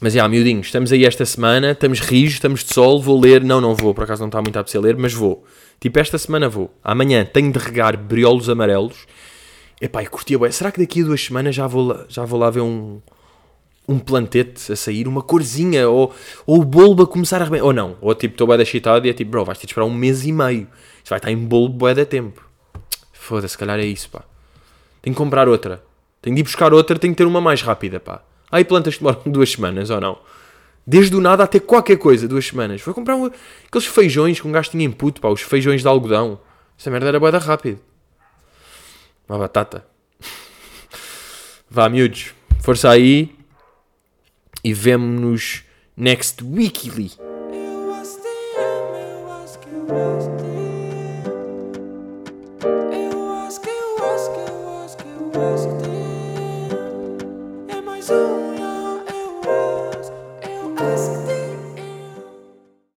[0.00, 3.60] Mas, já, miudinhos, estamos aí esta semana, estamos rijos, estamos de sol, vou ler, não,
[3.60, 5.44] não vou, por acaso não está muito a ler, mas vou.
[5.78, 6.74] Tipo, esta semana vou.
[6.82, 9.06] Amanhã tenho de regar briolos amarelos.
[9.80, 10.50] Epá, e curtia bem.
[10.50, 13.00] Será que daqui a duas semanas já vou lá, já vou lá ver um,
[13.88, 16.12] um plantete a sair, uma corzinha, ou,
[16.46, 17.66] ou o bolo a começar a arrebentar.
[17.66, 19.86] Ou não, ou tipo, estou bem excitado e é tipo, bro, vais ter de esperar
[19.86, 20.66] um mês e meio.
[21.04, 22.42] Isso vai estar em bolo bué de tempo.
[23.12, 24.24] Foda-se, se calhar é isso, pá.
[25.02, 25.84] Tenho que comprar outra.
[26.22, 28.22] Tenho de ir buscar outra, tenho que ter uma mais rápida, pá.
[28.50, 30.18] Aí plantas demoram duas semanas ou não?
[30.86, 32.80] Desde o nada até qualquer coisa, duas semanas.
[32.80, 33.30] Foi comprar um,
[33.66, 36.40] aqueles feijões que um gajo tinha em puto, pá, os feijões de algodão.
[36.78, 37.78] Essa merda era boeda rápido.
[39.28, 39.86] Uma batata.
[41.68, 42.32] Vá, miúdos.
[42.60, 43.36] Força aí.
[44.62, 45.64] E vemo-nos
[45.96, 47.12] next weekly.